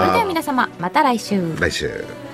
[0.00, 1.54] それでは皆様、また来週。
[1.58, 2.27] 来週。